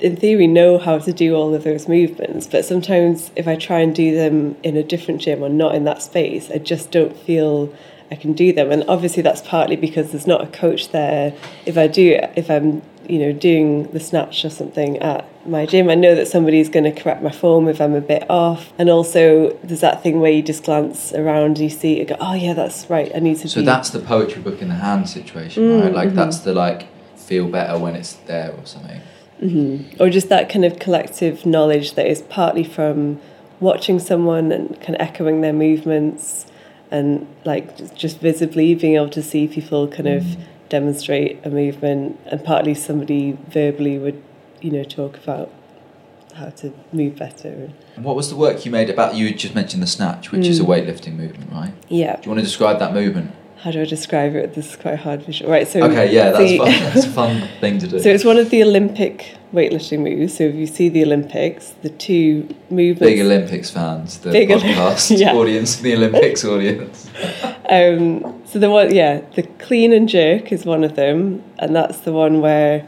[0.00, 3.80] in theory, know how to do all of those movements, but sometimes if I try
[3.80, 7.16] and do them in a different gym or not in that space, I just don't
[7.16, 7.74] feel.
[8.12, 11.32] I can do them, and obviously that's partly because there's not a coach there.
[11.64, 15.88] If I do, if I'm you know doing the snatch or something at my gym,
[15.90, 18.72] I know that somebody's going to correct my form if I'm a bit off.
[18.78, 22.16] And also, there's that thing where you just glance around, and you see, it, go,
[22.20, 23.10] oh yeah, that's right.
[23.14, 23.48] I need to.
[23.48, 23.64] So be.
[23.66, 25.94] that's the poetry book in the hand situation, Mm, right?
[25.94, 29.00] Like that's the like feel better when it's there or something.
[29.40, 33.20] hmm Or just that kind of collective knowledge that is partly from
[33.60, 36.46] watching someone and kind of echoing their movements
[36.90, 40.36] and like just- just visibly being able to see people kind of Mm.
[40.70, 44.22] Demonstrate a movement and partly somebody verbally would,
[44.62, 45.50] you know, talk about
[46.34, 47.70] how to move better.
[47.96, 49.14] And what was the work you made about?
[49.14, 50.68] You just mentioned the snatch, which is a Mm.
[50.68, 51.72] weightlifting movement, right?
[51.88, 52.16] Yeah.
[52.16, 53.32] Do you want to describe that movement?
[53.56, 54.54] How do I describe it?
[54.54, 55.50] This is quite hard visual.
[55.50, 55.68] Right.
[55.68, 56.70] So Okay, yeah, that's the- fun.
[56.94, 57.98] That's a fun thing to do.
[58.00, 60.38] So it's one of the Olympic weightlifting moves.
[60.38, 63.00] So if you see the Olympics, the two movements.
[63.12, 65.34] Big Olympics fans, the Big Olymp- podcast yeah.
[65.34, 67.10] audience, the Olympics audience.
[67.70, 72.00] Um, so the one, yeah, the clean and jerk is one of them, and that's
[72.00, 72.84] the one where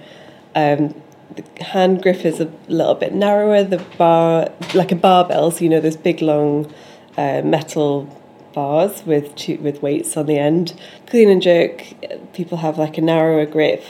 [0.56, 1.00] um,
[1.36, 3.62] the hand grip is a little bit narrower.
[3.62, 6.72] The bar, like a barbell, so you know those big long
[7.16, 8.08] uh, metal
[8.52, 10.74] bars with two, with weights on the end.
[11.06, 11.94] Clean and jerk,
[12.32, 13.84] people have like a narrower grip.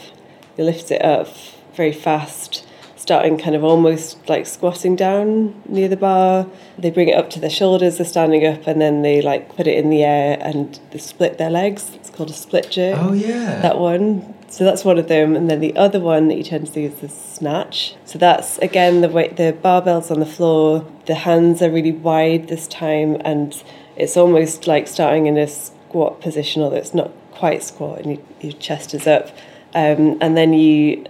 [0.58, 1.28] You lift it up
[1.74, 2.66] very fast,
[3.02, 6.46] starting kind of almost like squatting down near the bar.
[6.78, 9.66] They bring it up to their shoulders, they're standing up, and then they like put
[9.66, 11.90] it in the air and they split their legs.
[11.96, 12.96] It's called a split jerk.
[13.00, 13.60] Oh yeah.
[13.60, 14.34] That one.
[14.48, 16.84] So that's one of them, and then the other one that you tend to see
[16.84, 17.96] is the snatch.
[18.04, 20.86] So that's again the way the barbells on the floor.
[21.06, 23.60] The hands are really wide this time, and
[23.96, 28.24] it's almost like starting in a squat position, although it's not quite squat, and you,
[28.40, 29.28] your chest is up,
[29.74, 31.06] um, and then you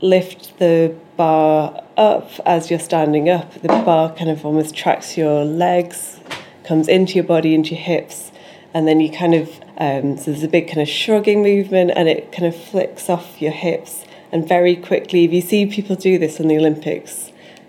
[0.00, 3.52] lift the bar up as you're standing up.
[3.54, 6.20] The bar kind of almost tracks your legs,
[6.64, 8.32] comes into your body, into your hips,
[8.74, 12.08] and then you kind of um, so there's a big kind of shrugging movement, and
[12.08, 14.04] it kind of flicks off your hips.
[14.32, 17.25] And very quickly, if you see people do this in the Olympics,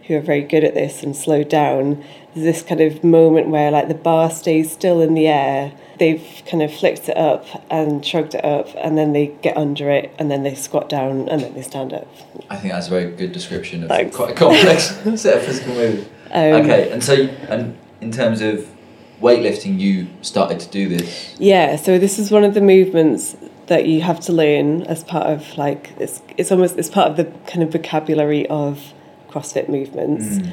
[0.08, 3.72] who are very good at this and slow down, there's this kind of moment where
[3.72, 5.74] like the bar stays still in the air.
[6.00, 9.90] They've kind of flicked it up and shrugged it up, and then they get under
[9.90, 12.08] it, and then they squat down, and then they stand up.
[12.50, 14.16] I think that's a very good description of Thanks.
[14.16, 14.84] quite a complex
[15.22, 16.08] set of physical moves.
[16.32, 18.68] Um, okay, and so you- and in terms of
[19.22, 21.36] weightlifting, you started to do this.
[21.40, 25.28] Yeah, so this is one of the movements that you have to learn as part
[25.28, 28.94] of like it's it's almost it's part of the kind of vocabulary of
[29.30, 30.26] CrossFit movements.
[30.26, 30.52] Mm.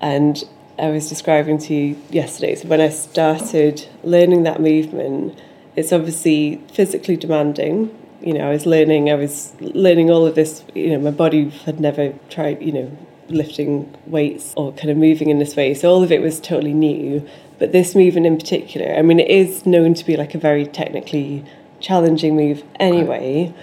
[0.00, 0.44] And
[0.78, 5.38] I was describing to you yesterday, so when I started learning that movement,
[5.76, 7.96] it's obviously physically demanding.
[8.20, 11.50] You know, I was learning, I was learning all of this, you know, my body
[11.50, 12.98] had never tried, you know,
[13.28, 15.74] lifting weights or kind of moving in this way.
[15.74, 17.26] So all of it was totally new.
[17.58, 20.66] But this movement in particular, I mean, it is known to be like a very
[20.66, 21.44] technically
[21.80, 23.54] challenging move anyway.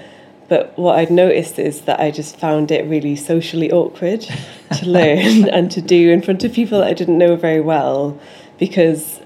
[0.52, 4.20] But what I'd noticed is that I just found it really socially awkward
[4.80, 8.20] to learn and to do in front of people that I didn't know very well
[8.60, 9.22] because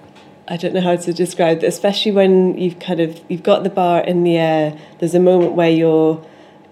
[0.47, 3.71] I don't know how to describe it, especially when you've kind of you've got the
[3.71, 4.77] bar in the air.
[4.99, 6.23] There's a moment where you're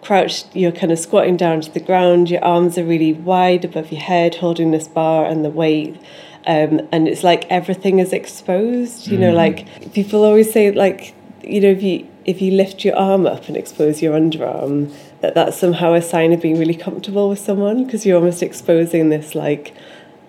[0.04, 2.30] crouched, you're kind of squatting down to the ground.
[2.30, 6.00] Your arms are really wide above your head, holding this bar and the weight.
[6.46, 9.08] Um, and it's like everything is exposed.
[9.08, 9.36] You know, Mm.
[9.46, 13.48] like people always say, like you know, if you if you lift your arm up
[13.48, 17.86] and expose your underarm, that that's somehow a sign of being really comfortable with someone
[17.86, 19.74] because you're almost exposing this like,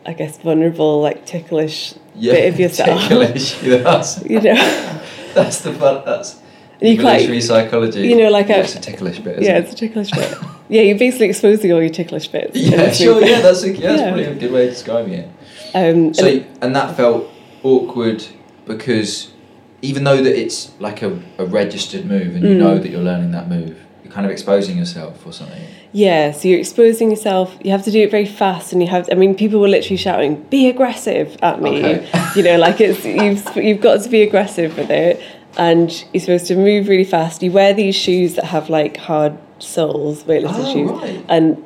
[0.07, 3.01] I guess, vulnerable, like ticklish bit of yourself.
[3.09, 3.63] ticklish.
[3.63, 4.55] Yeah, that's, You know,
[5.35, 6.03] that's the fun.
[6.05, 6.41] That's
[6.81, 8.01] And you quite- evolutionary psychology.
[8.09, 9.39] you know, like yeah, a- it's a ticklish bit.
[9.39, 9.65] Isn't yeah, it?
[9.65, 10.37] it's a ticklish bit.
[10.69, 12.57] Yeah, you're basically exposing all your ticklish bits.
[12.57, 13.23] Yeah, sure.
[13.25, 14.07] Yeah, that's a, yeah, that's Yeah.
[14.07, 15.29] probably a good way of describing it.
[15.75, 17.29] Um, So, and- and that felt
[17.63, 18.25] awkward
[18.67, 19.31] because
[19.85, 22.59] even though that it's like a, a registered move and you Mm.
[22.65, 25.63] know that you're learning that move, you're kind of exposing yourself or something.
[25.93, 27.57] Yeah, so you're exposing yourself.
[27.65, 29.09] You have to do it very fast, and you have.
[29.13, 31.85] I mean, people were literally shouting, "Be aggressive!" at me.
[31.85, 32.09] Okay.
[32.37, 35.21] You know, like it's you've you've got to be aggressive with it,
[35.57, 37.43] and you're supposed to move really fast.
[37.45, 41.25] You wear these shoes that have like hard soles, weightless Oh, shoes, right.
[41.29, 41.63] and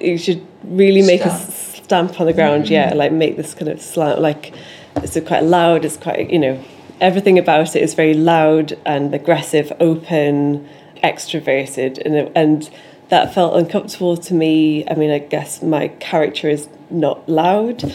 [0.00, 0.42] you should
[0.82, 1.42] really make a Stamp.
[1.42, 2.68] s- stamp on the ground.
[2.70, 4.20] Yeah, like make this kind of slant.
[4.20, 4.52] Like
[4.96, 5.84] it's quite loud.
[5.84, 6.56] It's quite you know
[7.00, 10.68] everything about it is very loud and aggressive, open,
[11.02, 12.70] extroverted, and and
[13.10, 14.86] that felt uncomfortable to me.
[14.88, 17.94] I mean, I guess my character is not loud,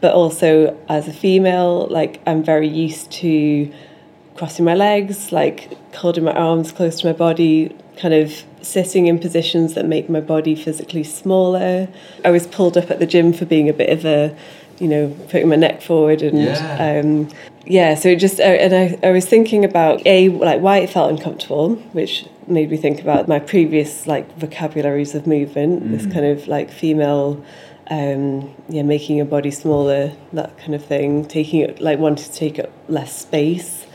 [0.00, 3.70] but also as a female, like I'm very used to
[4.34, 8.32] crossing my legs, like holding my arms close to my body, kind of
[8.62, 11.88] sitting in positions that make my body physically smaller.
[12.24, 14.34] I was pulled up at the gym for being a bit of a,
[14.78, 17.00] you know, putting my neck forward and Yeah.
[17.00, 17.28] um,
[17.66, 17.94] yeah.
[17.94, 21.10] So it just uh, and I, I was thinking about a like why it felt
[21.10, 25.90] uncomfortable, which made me think about my previous like vocabularies of movement.
[25.90, 27.44] This kind of like female.
[27.88, 32.32] Um, yeah, making your body smaller, that kind of thing, taking it like wanting to
[32.32, 33.86] take up less space.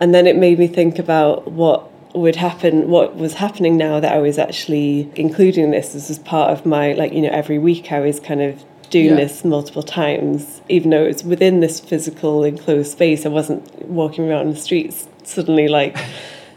[0.00, 4.12] And then it made me think about what would happen, what was happening now that
[4.12, 5.92] I was actually including this.
[5.92, 9.06] This was part of my, like, you know, every week I was kind of doing
[9.10, 9.14] Yeah.
[9.16, 13.24] this multiple times, even though it's within this physical enclosed space.
[13.24, 15.96] I wasn't walking around the streets suddenly like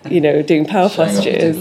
[0.09, 1.55] you know, doing power Showing postures.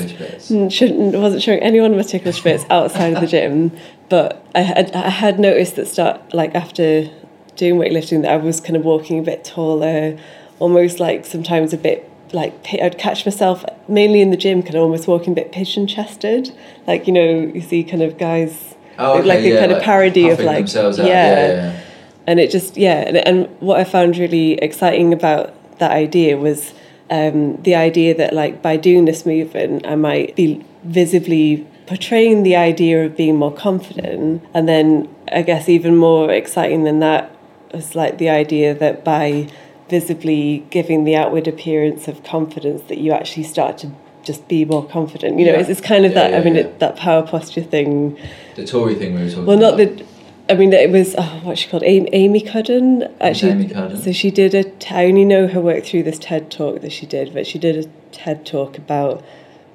[0.50, 3.70] Mm, Shouldn't wasn't showing anyone my ticklish bits outside of the gym,
[4.08, 7.08] but I had I had noticed that start like after
[7.54, 10.18] doing weightlifting that I was kind of walking a bit taller,
[10.58, 14.82] almost like sometimes a bit like I'd catch myself mainly in the gym, kind of
[14.82, 16.50] almost walking a bit pigeon chested,
[16.86, 18.71] like you know you see kind of guys
[19.02, 21.06] Oh, okay, like a yeah, kind of parody of like themselves out.
[21.06, 21.12] yeah.
[21.12, 21.80] yeah, yeah.
[22.26, 26.72] and it just yeah and, and what i found really exciting about that idea was
[27.10, 32.56] um, the idea that like by doing this movement i might be visibly portraying the
[32.56, 37.30] idea of being more confident and then i guess even more exciting than that
[37.74, 39.48] was like the idea that by
[39.88, 43.90] visibly giving the outward appearance of confidence that you actually start to
[44.24, 45.60] just be more confident you know Yeah.
[45.60, 48.16] it's, it's kind of Yeah, that i mean it, that power posture thing
[48.56, 49.98] The Tory thing we were talking well, not about.
[49.98, 50.06] the.
[50.50, 51.84] I mean, it was oh, what's she called?
[51.84, 53.04] Amy, Amy Cuddy.
[53.20, 53.96] Actually, Amy Cuddy?
[53.96, 54.64] so she did a.
[54.92, 57.76] I only know her work through this TED talk that she did, but she did
[57.82, 59.24] a TED talk about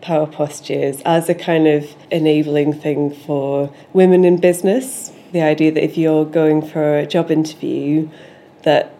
[0.01, 5.11] power postures as a kind of enabling thing for women in business.
[5.31, 8.09] The idea that if you're going for a job interview,
[8.63, 8.93] that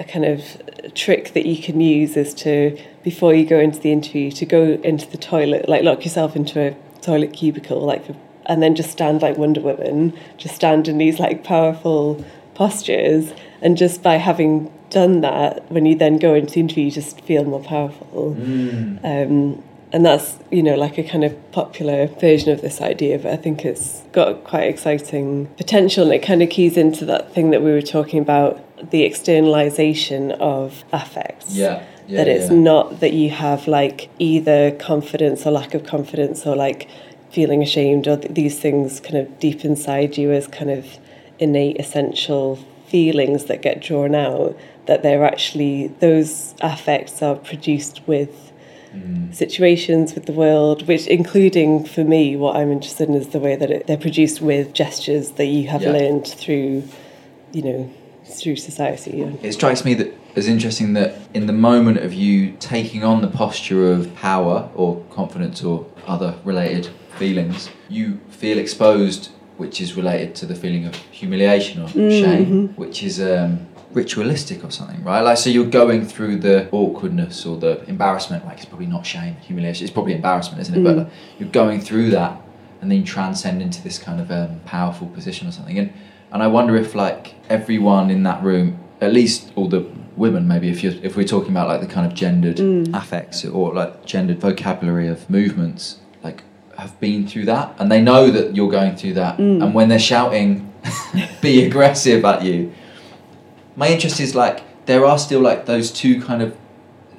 [0.00, 3.92] a kind of trick that you can use is to before you go into the
[3.92, 8.04] interview to go into the toilet, like lock yourself into a toilet cubicle, like
[8.46, 13.76] and then just stand like Wonder Woman, just stand in these like powerful postures, and
[13.76, 17.44] just by having done that, when you then go into the interview, you just feel
[17.44, 18.32] more powerful.
[19.04, 23.32] Um, and that's you know like a kind of popular version of this idea, but
[23.32, 27.50] I think it's got quite exciting potential, and it kind of keys into that thing
[27.50, 31.82] that we were talking about the externalization of affects Yeah.
[32.08, 32.56] yeah that it's yeah.
[32.56, 36.88] not that you have like either confidence or lack of confidence or like
[37.30, 40.98] feeling ashamed or th- these things kind of deep inside you as kind of
[41.38, 48.49] innate essential feelings that get drawn out that they're actually those affects are produced with
[48.94, 49.32] Mm.
[49.32, 53.54] situations with the world which including for me what i'm interested in is the way
[53.54, 55.92] that it, they're produced with gestures that you have Yeah.
[55.92, 56.82] learned through
[57.52, 57.90] you know
[58.24, 63.04] through society It strikes me that as interesting that in the moment of you taking
[63.04, 69.80] on the posture of power or confidence or other related feelings, you feel exposed, which
[69.80, 75.02] is related to the feeling of humiliation or shame, which is um, ritualistic or something,
[75.02, 75.20] right?
[75.20, 78.44] Like, so you're going through the awkwardness or the embarrassment.
[78.46, 79.84] Like, it's probably not shame, humiliation.
[79.84, 80.84] It's probably embarrassment, isn't it?
[80.84, 82.40] But like, you're going through that,
[82.80, 85.78] and then you transcend into this kind of um, powerful position or something.
[85.78, 85.92] And
[86.32, 89.80] and I wonder if like everyone in that room, at least all the
[90.16, 92.94] women, maybe if you are if we're talking about like the kind of gendered mm.
[92.96, 96.44] affects or like gendered vocabulary of movements, like
[96.78, 99.62] have been through that, and they know that you're going through that, mm.
[99.62, 100.72] and when they're shouting,
[101.40, 102.72] "Be aggressive" at you,
[103.76, 106.56] my interest is like there are still like those two kind of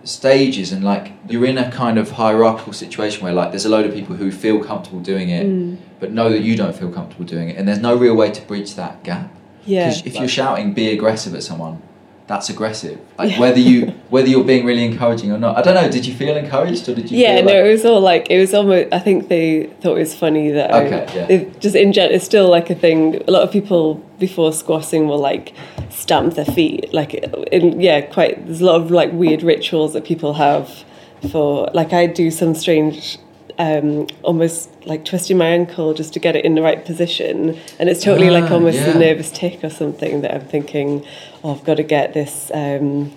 [0.04, 3.86] stages and like you're in a kind of hierarchical situation where like there's a load
[3.86, 5.78] of people who feel comfortable doing it mm.
[6.00, 8.42] but know that you don't feel comfortable doing it and there's no real way to
[8.44, 9.32] bridge that gap.
[9.64, 9.90] Yeah.
[9.90, 11.82] Because if you're shouting be aggressive at someone
[12.32, 13.40] that's aggressive like Yeah.
[13.44, 13.78] whether you
[14.10, 16.94] whether you're being really encouraging or not i don't know did you feel encouraged or
[16.96, 18.88] did you yeah, no, it was all like it was almost.
[18.94, 19.46] I think they
[19.82, 21.28] thought it was funny that I- Okay, yeah.
[21.36, 23.02] it just in gen, it's still like a thing.
[23.28, 25.54] A lot of people before squatting will like
[25.90, 27.14] stamp their feet, like
[27.58, 28.34] in yeah, quite.
[28.46, 30.66] There's a lot of like weird rituals that people have
[31.32, 33.18] for like I do some strange.
[33.58, 37.90] Um, almost like twisting my ankle just to get it in the right position, and
[37.90, 38.96] it's totally like Ah, almost yeah.
[38.96, 41.06] a nervous tic or something that I'm thinking,
[41.44, 43.12] oh, I've got to get this um,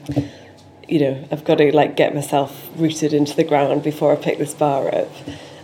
[0.88, 4.38] you know, I've got to like get myself rooted into the ground before I pick
[4.38, 5.11] this bar up.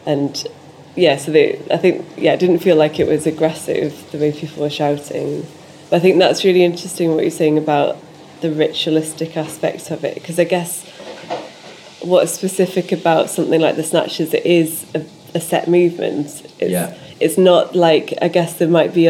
[0.07, 0.47] And
[0.97, 4.33] yeah, so they, I think, yeah, it didn't feel like it was aggressive the way
[4.33, 5.47] people were shouting.
[5.89, 7.97] But I think that's really interesting what you're saying about
[8.41, 10.89] the ritualistic aspects of it, because I guess
[12.03, 16.43] what's specific about something like the snatches, it is a, a set movement.
[16.59, 16.95] It's, Yeah.
[17.21, 19.09] it's not like, I guess there might be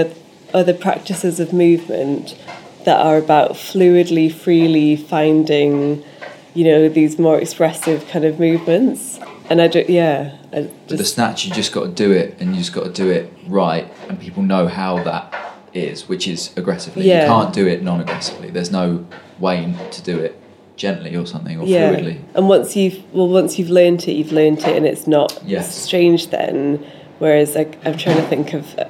[0.53, 2.37] other practices of movement
[2.85, 6.03] that are about fluidly, freely finding,
[6.55, 9.21] you know, these more expressive kind of movements.
[9.49, 12.37] And I don't yeah, I but the just, snatch you just got to do it
[12.41, 15.35] and you just got to do it right and people know how that
[15.73, 17.23] is which is aggressively Yeah.
[17.23, 19.07] you can't do it non-aggressively there's no
[19.41, 20.40] way to do it
[20.81, 21.93] gently or something or yeah.
[21.93, 25.39] fluidly And once you've, well, once you've learned it, you've learned it, and it's not
[25.45, 25.77] Yes.
[25.77, 26.83] strange then.
[27.19, 28.87] Whereas like, I'm trying to think of, uh,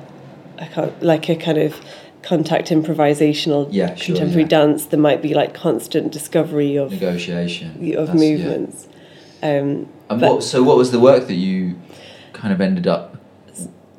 [0.59, 1.75] I can't, like a kind of
[2.23, 4.49] contact improvisational Yeah, sure, contemporary yeah.
[4.49, 8.87] dance, there might be like constant discovery of negotiation of That's- movements.
[9.43, 11.77] Um, and what so what was the work that you
[12.35, 13.17] kind of ended up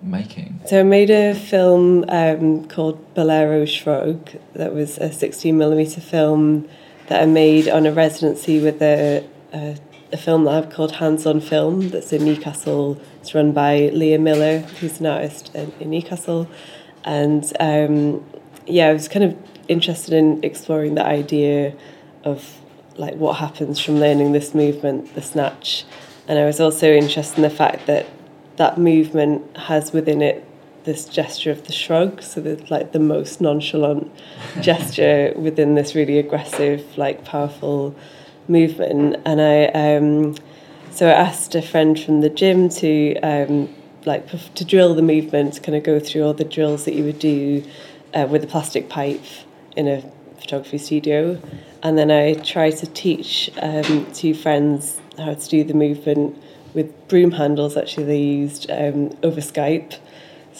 [0.03, 4.29] making So I made a film um, called Bolero Shrug.
[4.53, 6.69] That was a 16 millimeter film
[7.11, 9.77] that I made on a residency with a, a
[10.13, 12.99] a film that I've called Hands on Film that's in Newcastle.
[13.19, 16.47] It's run by Leah Miller, who's an artist in, in Newcastle.
[17.03, 18.25] And um,
[18.65, 19.37] yeah, I was kind of
[19.67, 21.73] interested in exploring the idea
[22.23, 22.61] of
[22.95, 25.85] like what happens from learning this movement, the snatch.
[26.27, 28.05] And I was also interested in the fact that
[28.57, 30.45] that movement has within it
[30.83, 34.11] this gesture of the shrug, so the like the most nonchalant
[34.61, 37.95] gesture within this really aggressive, like powerful
[38.47, 39.17] movement.
[39.25, 40.35] And I um,
[40.91, 43.73] so I asked a friend from the gym to um,
[44.05, 47.19] like to drill the movement, kind of go through all the drills that you would
[47.19, 47.63] do
[48.13, 49.23] uh, with a plastic pipe
[49.75, 50.01] in a
[50.39, 51.41] photography studio,
[51.83, 56.41] and then I tried to teach um, two friends how to do the movement
[56.73, 57.77] with broom handles.
[57.77, 59.97] Actually, they used um, over Skype.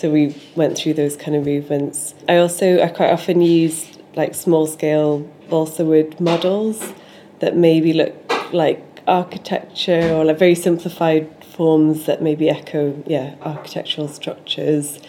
[0.01, 2.15] So we went through those kind of movements.
[2.27, 6.95] I also I quite often use like small scale balsa wood models
[7.37, 8.15] that maybe look
[8.51, 14.99] like architecture or like very simplified forms that maybe echo yeah architectural structures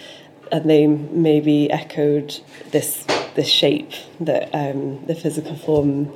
[0.51, 2.38] and they maybe echoed
[2.72, 6.12] this this shape that um, the physical form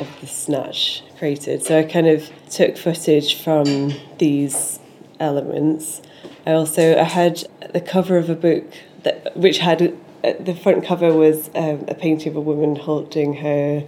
[0.00, 1.62] of the snatch created.
[1.62, 4.80] So I kind of took footage from these
[5.20, 6.00] elements.
[6.46, 8.64] I also I had the cover of a book
[9.02, 9.82] that which had
[10.22, 13.84] uh, the front cover was um, a painting of a woman holding her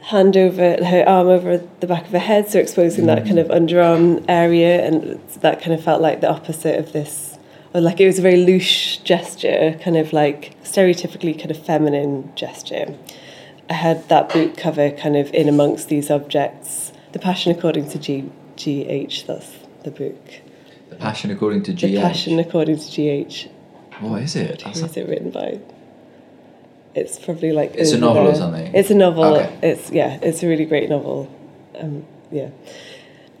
[0.00, 3.46] hand over her arm over the back of her head, so exposing that kind of
[3.48, 7.38] underarm area, and that kind of felt like the opposite of this.
[7.72, 12.32] Or like it was a very loose gesture, kind of like stereotypically kind of feminine
[12.34, 12.94] gesture.
[13.70, 16.92] I had that book cover kind of in amongst these objects.
[17.12, 19.26] The Passion According to G G H.
[19.26, 19.50] That's
[19.84, 20.42] the book.
[21.02, 21.80] Passion According to GH.
[21.80, 23.48] The Passion According to GH.
[24.00, 24.62] What is it?
[24.62, 25.60] Who is it written by?
[26.94, 28.74] It's probably like It's a novel or something?
[28.74, 29.36] It's a novel.
[29.36, 29.58] Okay.
[29.62, 31.30] It's yeah, it's a really great novel.
[31.78, 32.50] Um, yeah,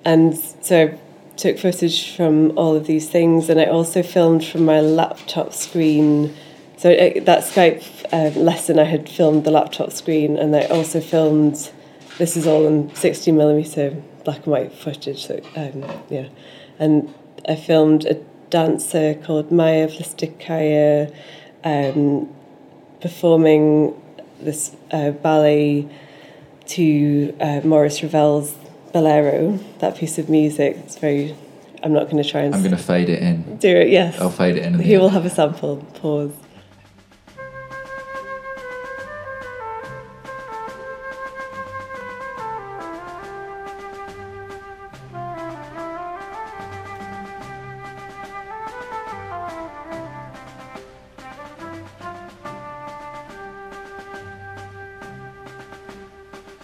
[0.04, 0.98] and so I
[1.36, 6.34] took footage from all of these things, and I also filmed from my laptop screen.
[6.78, 11.00] So uh, that Skype um, lesson, I had filmed the laptop screen, and I also
[11.00, 11.70] filmed.
[12.18, 13.90] This is all in sixty millimeter
[14.24, 15.26] black and white footage.
[15.26, 16.28] So um, yeah,
[16.78, 17.12] and
[17.48, 18.14] I filmed a
[18.50, 21.14] dancer called Maya Plisetskaya.
[21.64, 22.28] Um,
[23.02, 24.00] performing
[24.40, 25.88] this uh, ballet
[26.66, 28.54] to uh, Maurice Ravel's
[28.92, 30.76] Bolero, that piece of music.
[30.78, 31.36] It's very.
[31.82, 33.56] I'm not going to try and I'm going to fade it in.
[33.56, 33.88] do it.
[33.88, 34.76] Yes, I'll fade it in.
[34.76, 35.78] the he will have a sample.
[35.94, 36.32] Pause.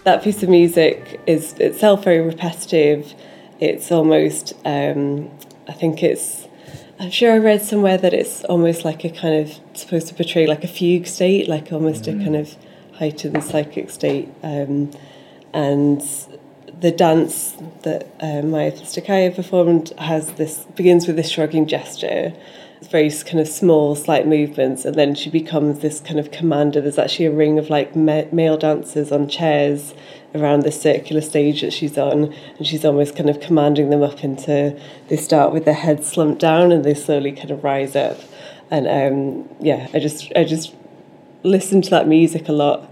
[0.09, 3.15] That piece of music is itself very repetitive.
[3.61, 5.31] It's almost, um,
[5.69, 6.49] I think it's,
[6.99, 10.47] I'm sure I read somewhere that it's almost like a kind of supposed to portray
[10.47, 12.57] like a fugue state, like almost a kind of
[12.95, 14.31] heightened psychic state.
[14.43, 14.93] Um,
[15.53, 16.01] and
[16.81, 22.33] the dance that uh, Maya Plisetskaya performed has this begins with this shrugging gesture.
[22.83, 26.81] Very kind of small, slight movements, and then she becomes this kind of commander.
[26.81, 29.95] There's actually a ring of like ma- male dancers on chairs
[30.35, 34.23] around this circular stage that she's on, and she's almost kind of commanding them up
[34.23, 34.79] into.
[35.09, 38.21] They start with their heads slumped down, and they slowly kind of rise up.
[38.71, 40.75] And um, yeah, I just I just
[41.43, 42.91] listen to that music a lot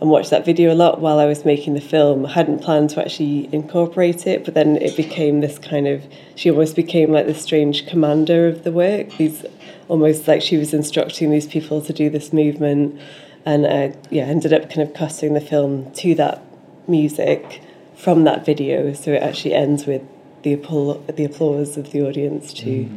[0.00, 2.26] and watched that video a lot while I was making the film.
[2.26, 6.50] I hadn't planned to actually incorporate it, but then it became this kind of she
[6.50, 9.16] almost became like the strange commander of the work.
[9.16, 9.44] These
[9.88, 13.00] almost like she was instructing these people to do this movement,
[13.44, 16.42] and I yeah, ended up kind of cutting the film to that
[16.86, 17.62] music
[17.96, 18.92] from that video.
[18.92, 20.02] So it actually ends with
[20.42, 22.88] the applause, the applause of the audience to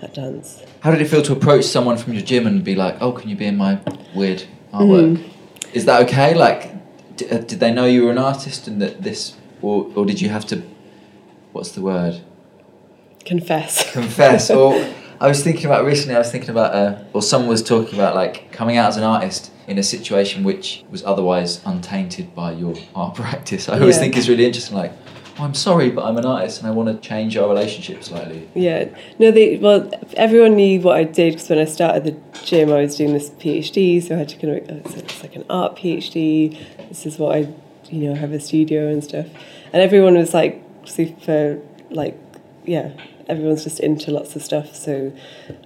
[0.00, 0.62] that dance.
[0.80, 3.28] How did it feel to approach someone from your gym and be like, "Oh, can
[3.28, 3.80] you be in my
[4.14, 5.33] weird artwork?" Mm-hmm.
[5.74, 6.34] Is that okay?
[6.34, 6.60] Like,
[7.16, 10.20] d- uh, did they know you were an artist and that this, or or did
[10.20, 10.62] you have to,
[11.52, 12.20] what's the word?
[13.24, 13.92] Confess.
[13.98, 14.50] Confess.
[14.50, 14.74] or
[15.20, 16.14] I was thinking about recently.
[16.14, 19.04] I was thinking about, uh, or someone was talking about like coming out as an
[19.04, 23.68] artist in a situation which was otherwise untainted by your art practice.
[23.68, 24.02] I always Yeah.
[24.02, 24.76] think it's really interesting.
[24.76, 24.92] Like,
[25.38, 28.48] oh, I'm sorry, but I'm an artist and I want to change our relationship slightly.
[28.54, 32.70] Yeah, no, they well, everyone knew what I did because when I started the gym,
[32.70, 35.44] I was doing this PhD, so I had to kind of it's it's like an
[35.50, 36.58] art PhD.
[36.88, 37.52] This is what I,
[37.90, 39.26] you know, have a studio and stuff,
[39.72, 41.60] and everyone was like super,
[41.90, 42.18] like,
[42.64, 42.92] yeah,
[43.28, 44.74] everyone's just into lots of stuff.
[44.74, 45.12] So,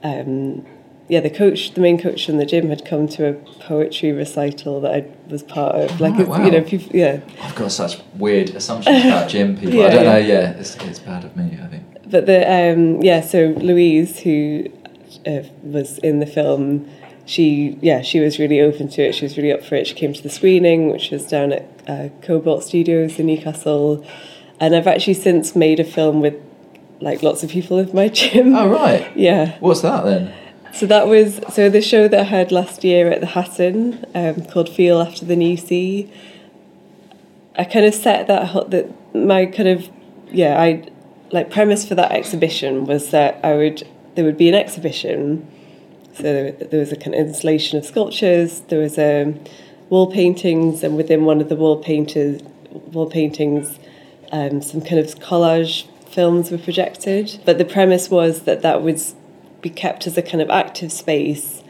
[0.03, 0.65] um,
[1.09, 4.81] yeah, the coach, the main coach in the gym, had come to a poetry recital
[4.83, 6.01] that I was part of.
[6.01, 6.45] Like, Oh, wow.
[6.45, 7.21] you know, people, yeah.
[7.43, 9.83] I've got such weird assumptions about gym people.
[9.85, 10.17] I don't know.
[10.17, 10.27] yeah.
[10.41, 11.59] Yeah, it's, it's bad of me.
[11.63, 11.85] I think.
[12.11, 12.41] But the
[12.73, 14.67] um, yeah, so Louise, who
[15.27, 16.89] uh, was in the film,
[17.27, 19.15] she yeah, she was really open to it.
[19.15, 19.87] She was really up for it.
[19.87, 24.05] She came to the screening, which was down at uh, Cobalt Studios in Newcastle,
[24.61, 26.35] and I've actually since made a film with
[27.01, 28.55] like lots of people in my gym.
[28.55, 29.15] Oh right.
[29.17, 29.59] Yeah.
[29.61, 30.35] What's that then?
[30.73, 34.45] So that was so the show that I had last year at the Hatton um,
[34.45, 36.13] called Feel After the New Sea.
[37.57, 39.89] I kind of set that that my kind of
[40.31, 40.89] yeah I
[41.33, 45.47] like premise for that exhibition was that I would there would be an exhibition.
[46.15, 48.63] So there, was a kind of installation of sculptures.
[48.63, 49.39] There was um,
[49.89, 53.79] wall paintings, and within one of the wall painters wall paintings,
[54.33, 57.41] um, some kind of collage films were projected.
[57.45, 59.01] But the premise was that that would
[59.61, 61.63] be kept as a kind of active space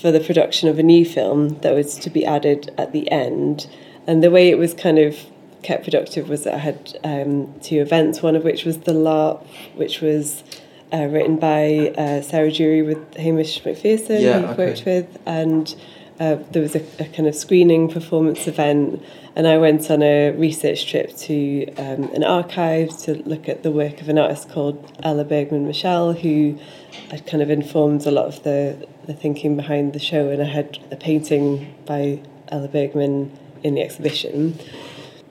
[0.00, 3.68] for the production of a new film that was to be added at the end.
[4.06, 5.16] And the way it was kind of
[5.62, 9.44] kept productive was that I had um, two events, one of which was The LARP,
[9.74, 10.44] which was
[10.92, 14.66] uh, written by uh, Sarah Jury with Hamish McPherson, Yeah, who I've okay.
[14.66, 15.74] worked with, and
[16.20, 19.02] uh, there was a, a kind of screening performance event.
[19.38, 23.70] And I went on a research trip to um, an archive to look at the
[23.70, 26.58] work of an artist called Ella Bergmann-Michel, who
[27.08, 30.28] had kind of informed a lot of the, the thinking behind the show.
[30.28, 33.30] And I had a painting by Ella Bergmann
[33.62, 34.58] in the exhibition.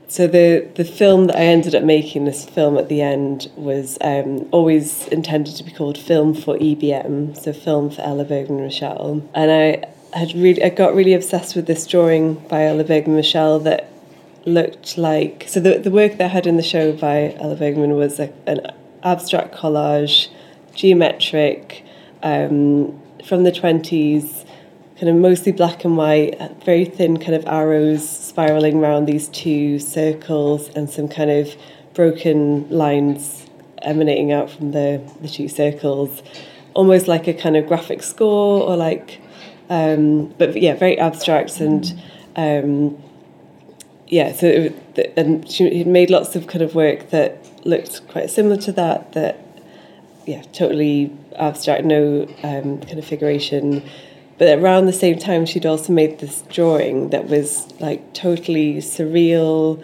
[0.08, 3.97] So the the film that I ended up making, this film at the end, was
[3.99, 9.30] um, always intended to be called Film for EBM, so Film for Ella Bergmann-Michel.
[9.34, 13.91] And I had really, I got really obsessed with this drawing by Ella Bergmann-Michel that
[14.48, 15.45] looked like.
[15.48, 18.34] So the the work that I had in the show by Ella Bergmann was a,
[18.48, 18.72] an
[19.04, 20.30] abstract collage,
[20.74, 21.84] geometric,
[22.24, 24.45] um, from the twenties
[25.00, 29.28] kind of mostly black and white, uh, very thin kind of arrows spiraling around these
[29.28, 31.56] two circles and some kind of
[31.93, 33.45] broken lines
[33.84, 36.24] emanating out from the, the two circles,
[36.74, 39.22] almost like a kind of graphic score or like,
[39.70, 41.93] um, but yeah, very abstract and
[42.36, 42.98] um,
[44.08, 48.58] yeah, so it, and she made lots of kind of work that looked quite similar
[48.58, 49.38] to that, that
[50.26, 53.84] yeah, totally abstract, no um, kind of figuration.
[54.38, 59.84] But around the same time, she'd also made this drawing that was like totally surreal.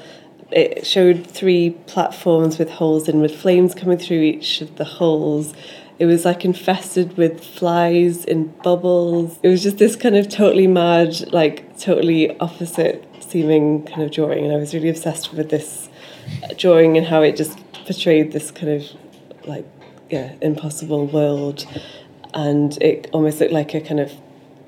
[0.52, 5.54] It showed three platforms with holes in, with flames coming through each of the holes.
[6.00, 9.40] It was like infested with flies and bubbles.
[9.44, 14.46] It was just this kind of totally mad, like totally opposite seeming kind of drawing.
[14.46, 15.90] And I was really obsessed with this
[16.58, 18.84] drawing and how it just portrayed this kind of
[19.46, 19.66] like,
[20.10, 21.66] yeah, impossible world.
[22.34, 24.12] And it almost looked like a kind of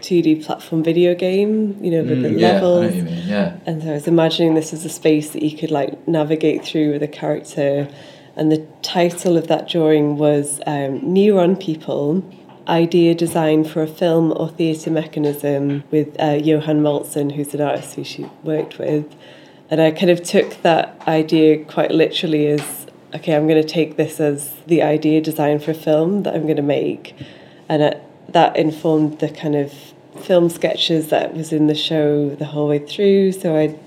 [0.01, 2.85] 2D platform video game, you know, with the Mm, yeah, I know levels.
[2.85, 3.27] what you mean.
[3.27, 3.57] Yeah.
[3.65, 6.91] And so I was imagining this as a space that you could like navigate through
[6.93, 7.87] with a character.
[8.35, 12.23] And the title of that drawing was um, Neuron People
[12.67, 17.95] Idea Design for a Film or Theatre Mechanism with uh, Johan Maltzen, who's an artist
[17.95, 19.05] who she worked with.
[19.69, 23.95] And I kind of took that idea quite literally as okay, I'm going to take
[23.95, 27.15] this as the idea design for a film that I'm going to make.
[27.69, 29.73] And it, that informed the kind of
[30.21, 33.31] film sketches that was in the show the whole way through.
[33.31, 33.79] So I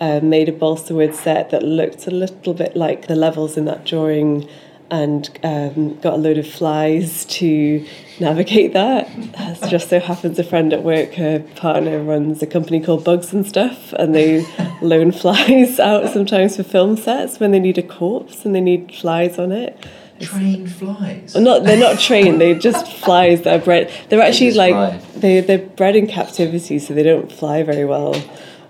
[0.00, 3.64] uh, made a balsa wood set that looked a little bit like the levels in
[3.66, 4.48] that drawing
[4.90, 7.86] and um, got a load of flies to
[8.18, 9.08] navigate that.
[9.34, 13.32] As just so happens, a friend at work, her partner runs a company called Bugs
[13.32, 14.44] and Stuff, and they
[14.82, 18.94] loan flies out sometimes for film sets when they need a corpse and they need
[18.94, 19.76] flies on it.
[20.20, 21.32] Trained flies.
[21.34, 22.40] Well, not they're not trained.
[22.42, 23.90] They're just flies that are bred.
[24.10, 24.98] They're actually just like fly.
[25.20, 28.14] they they're bred in captivity, so they don't fly very well.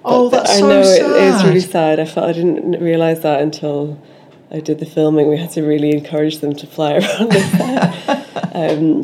[0.05, 1.99] Oh, But that's I so know it is really sad.
[1.99, 2.01] sad.
[2.01, 4.01] I felt I didn't realize that until
[4.51, 5.29] I did the filming.
[5.29, 9.03] We had to really encourage them to fly around the um,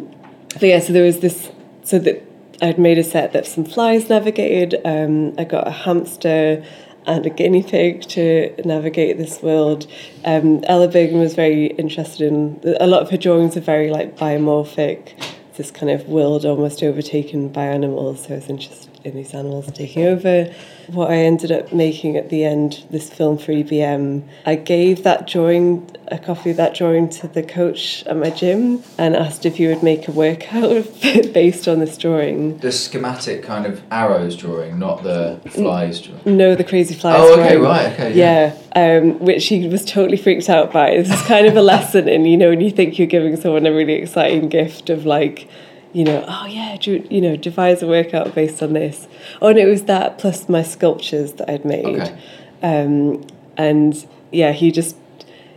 [0.54, 1.50] but yeah, so there was this.
[1.84, 2.22] So that
[2.60, 4.80] I'd made a set that some flies navigated.
[4.84, 6.64] Um, I got a hamster
[7.06, 9.86] and a guinea pig to navigate this world.
[10.24, 14.16] Um, Ella Bergmann was very interested in a lot of her drawings are very like
[14.16, 15.12] biomorphic.
[15.56, 18.26] This kind of world almost overtaken by animals.
[18.26, 20.52] So I was interested in these animals taking over.
[20.88, 25.26] What I ended up making at the end, this film for EBM, I gave that
[25.26, 29.56] drawing, a copy of that drawing to the coach at my gym and asked if
[29.56, 30.86] he would make a workout
[31.32, 32.58] based on this drawing.
[32.58, 36.36] The schematic kind of arrows drawing, not the flies drawing.
[36.36, 37.16] No, the crazy flies.
[37.18, 37.62] Oh, okay, drawing.
[37.62, 38.56] right, okay, yeah.
[38.76, 40.96] Yeah, um, which he was totally freaked out by.
[40.96, 43.66] This is kind of a lesson in, you know, when you think you're giving someone
[43.66, 45.48] a really exciting gift of like,
[45.96, 49.08] you know, oh yeah, do, you know, devise a workout based on this.
[49.40, 51.86] Oh, and it was that plus my sculptures that I'd made.
[51.86, 52.18] Okay.
[52.62, 53.26] Um,
[53.56, 54.94] and yeah, he just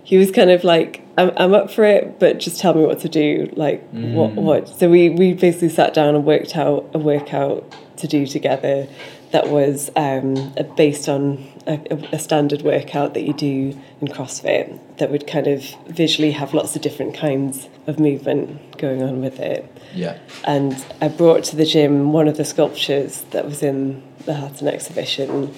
[0.01, 2.99] he was kind of like, I'm, I'm up for it, but just tell me what
[2.99, 3.51] to do.
[3.57, 4.69] Like what what.
[4.69, 8.87] So we we basically sat down and worked out a workout to do together
[9.31, 15.11] that was um, based on a, a standard workout that you do in CrossFit that
[15.11, 19.71] would kind of visually have lots of different kinds of movement going on with it.
[19.93, 20.17] Yeah.
[20.45, 24.67] And I brought to the gym one of the sculptures that was in the Hatton
[24.67, 25.53] exhibition,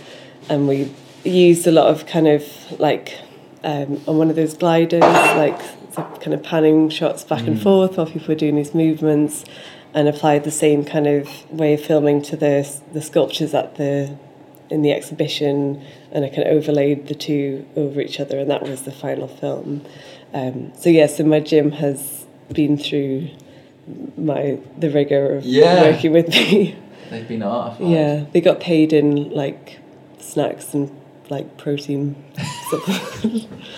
[0.49, 0.93] and we
[1.23, 2.43] used a lot of kind of
[2.79, 3.17] like
[3.63, 5.59] um, on one of those gliders, like
[5.95, 9.45] kind of panning shots back and forth while people were doing these movements,
[9.93, 14.17] and applied the same kind of way of filming to the the sculptures at the
[14.69, 18.63] in the exhibition, and I kind of overlaid the two over each other, and that
[18.63, 19.83] was the final film.
[20.33, 23.29] Um, so yeah, so my gym has been through
[24.17, 25.81] my the rigor of Yeah.
[25.91, 26.75] working with me.
[27.09, 27.89] They've been artified.
[27.89, 29.79] yeah, they got paid in like
[30.19, 30.89] snacks and
[31.29, 32.15] like protein
[32.69, 33.47] supplements.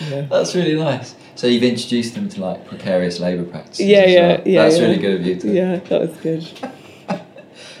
[0.00, 0.22] yeah.
[0.22, 1.14] That's really nice.
[1.36, 3.86] So you've introduced them to like precarious labour practices.
[3.86, 4.42] Yeah, yeah, well.
[4.48, 4.62] yeah.
[4.64, 4.82] That's yeah.
[4.84, 5.36] really good of you.
[5.36, 6.70] To, Yeah, that was good.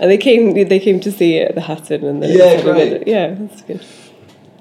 [0.00, 2.64] And they came, they came to see it at the Hatton, and then Yeah, was
[2.64, 3.06] like, great.
[3.08, 3.84] yeah, that's good.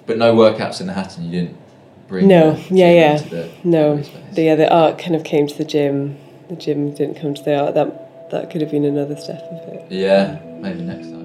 [0.05, 1.25] But no workouts in the Hatton.
[1.25, 1.57] You didn't
[2.07, 2.27] bring.
[2.27, 3.17] No, the yeah, yeah.
[3.17, 3.97] the No,
[4.33, 6.17] the, yeah, the art kind of came to the gym.
[6.49, 7.73] The gym didn't come to the art.
[7.75, 9.91] That that could have been another step of it.
[9.91, 11.23] Yeah, maybe next time.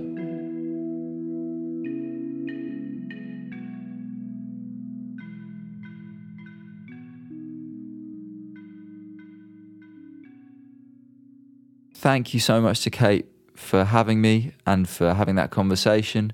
[11.94, 13.26] Thank you so much to Kate
[13.58, 16.32] for having me and for having that conversation.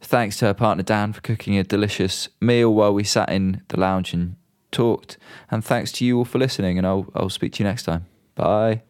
[0.00, 3.78] Thanks to her partner Dan for cooking a delicious meal while we sat in the
[3.78, 4.36] lounge and
[4.70, 5.18] talked.
[5.50, 8.06] And thanks to you all for listening, and I'll, I'll speak to you next time.
[8.34, 8.82] Bye.